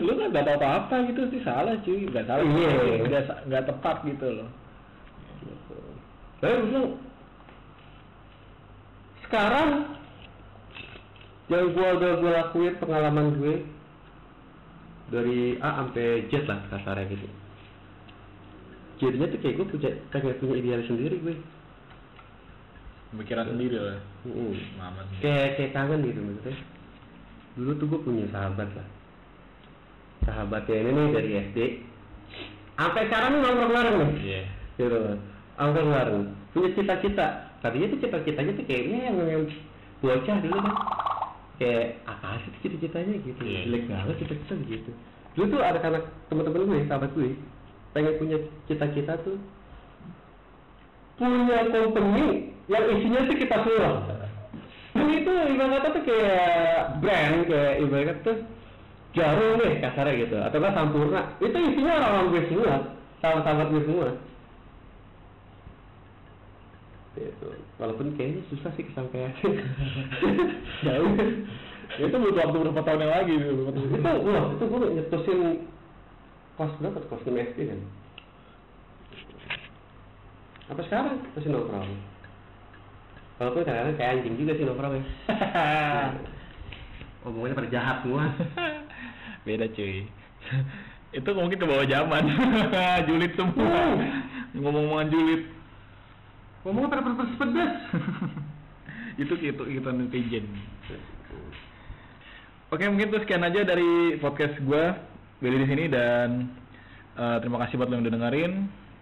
[0.03, 2.07] Lu kan nggak tahu apa-apa gitu sih salah cuy.
[2.11, 2.43] Nggak salah.
[2.43, 2.71] Iya.
[3.07, 4.49] Nggak sa- nggak tepat gitu loh.
[6.39, 6.95] Bilang,
[9.27, 9.69] sekarang
[11.49, 13.55] yang gua udah gue lakuin pengalaman gue
[15.09, 17.27] dari A sampai Z lah kasarnya gitu.
[18.99, 21.35] Jadinya tuh kayak gue punya kayak punya idealis sendiri gue.
[23.09, 23.99] Pemikiran sendiri lah.
[24.29, 24.53] Mm.
[24.77, 25.05] Maman.
[25.19, 26.55] Kayak kayak kangen gitu maksudnya.
[27.57, 28.87] Dulu tuh gue punya sahabat lah.
[30.29, 31.57] Sahabatnya ini nih dari SD.
[32.77, 34.41] Sampai sekarang nih nongkrong bareng nih Iya.
[34.79, 34.99] gitu
[35.59, 37.27] angker bareng punya cita-cita.
[37.59, 39.43] Tadinya tuh cita-citanya tuh kayaknya yang yang
[39.99, 40.75] bocah dulu kan
[41.59, 43.41] kayak apa sih cita-citanya gitu?
[43.43, 43.67] Iya.
[43.67, 44.91] jelek banget cita-cita gitu.
[45.35, 47.35] Dulu tuh ada anak teman-teman gue sahabat gue
[47.91, 48.37] pengen punya
[48.71, 49.37] cita-cita tuh
[51.19, 53.89] punya company yang isinya tuh kita semua
[54.95, 58.37] dan itu ibaratnya tuh kayak brand kayak ibaratnya tuh
[59.13, 60.35] jarum deh kasarnya gitu.
[60.39, 61.21] Atau enggak sampurna.
[61.41, 62.73] Itu isinya orang-orang gue semua
[63.19, 64.09] sahabat-sahabat gue semua
[67.17, 67.47] gitu.
[67.81, 69.33] walaupun kayaknya susah sih kesampaian
[70.85, 71.13] Jauh.
[71.97, 73.53] itu butuh waktu berapa tahun yang lagi gitu.
[73.97, 75.39] Itu wah itu gue nyetusin
[76.55, 77.79] kelas berapa kelas 6 SD kan
[80.69, 81.89] apa sekarang masih nongkrong
[83.41, 85.03] walaupun kadang-kadang kayak anjing juga sih nongkrongnya
[87.25, 88.29] omongannya pada jahat semua
[89.47, 90.03] Beda cuy.
[91.15, 92.23] itu mungkin ke bawah zaman.
[93.07, 93.97] julid semua.
[94.53, 95.41] Ngomong-ngomongan julid.
[96.63, 97.73] Ngomongnya pada pedes-pedes
[99.23, 100.45] itu gitu gitu netizen.
[102.69, 104.93] Oke mungkin itu sekian aja dari podcast gua
[105.41, 106.47] Billy di sini dan
[107.17, 108.53] eh, terima kasih buat lo yang udah dengerin.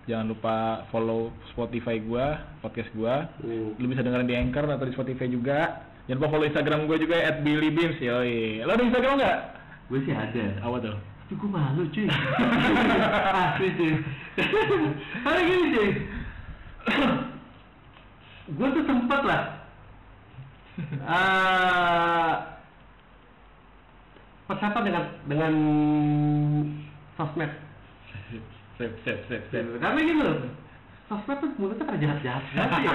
[0.07, 3.27] Jangan lupa follow Spotify gua, podcast gua.
[3.43, 3.75] Hmm.
[3.75, 5.83] Lu bisa dengerin di Anchor atau di Spotify juga.
[6.07, 7.99] Jangan lupa follow Instagram gua juga at Billy Beans.
[7.99, 8.63] Yoi.
[8.63, 9.39] Lo ada Instagram nggak?
[9.87, 10.97] gue sih ada Apa tuh?
[11.27, 12.07] cukup malu cuy
[13.51, 13.93] asli cuy
[15.27, 15.89] karena gini cuy
[18.47, 19.41] gue tuh sempet lah
[21.03, 22.33] eh
[24.47, 25.53] persiapan dengan dengan
[27.15, 27.51] sosmed
[28.77, 29.65] Sip, sip, sip, sip.
[29.81, 30.37] Karena gitu loh,
[31.09, 32.93] sosmed tuh mulutnya pada jahat-jahat banget ya.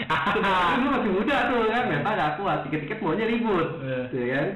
[0.80, 4.00] Masih muda tuh kan, mental gak kuat, dikit-dikit maunya ribut, Iya.
[4.16, 4.48] ya kan?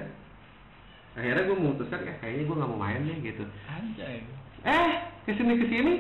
[1.21, 3.45] Akhirnya gue memutuskan, ya kayaknya gue gak mau main deh gitu.
[3.69, 4.25] Anjay.
[4.65, 4.91] Eh,
[5.29, 5.93] ke sini ke sini,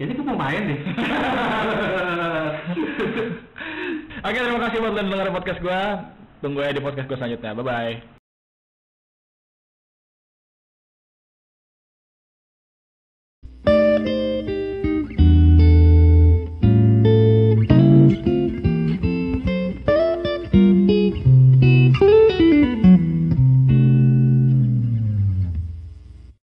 [0.00, 0.80] jadi gue mau main deh.
[4.24, 5.80] Oke, terima kasih buat lo dengerin podcast gua.
[6.40, 7.52] Tunggu ya di podcast gua selanjutnya.
[7.52, 8.13] Bye bye.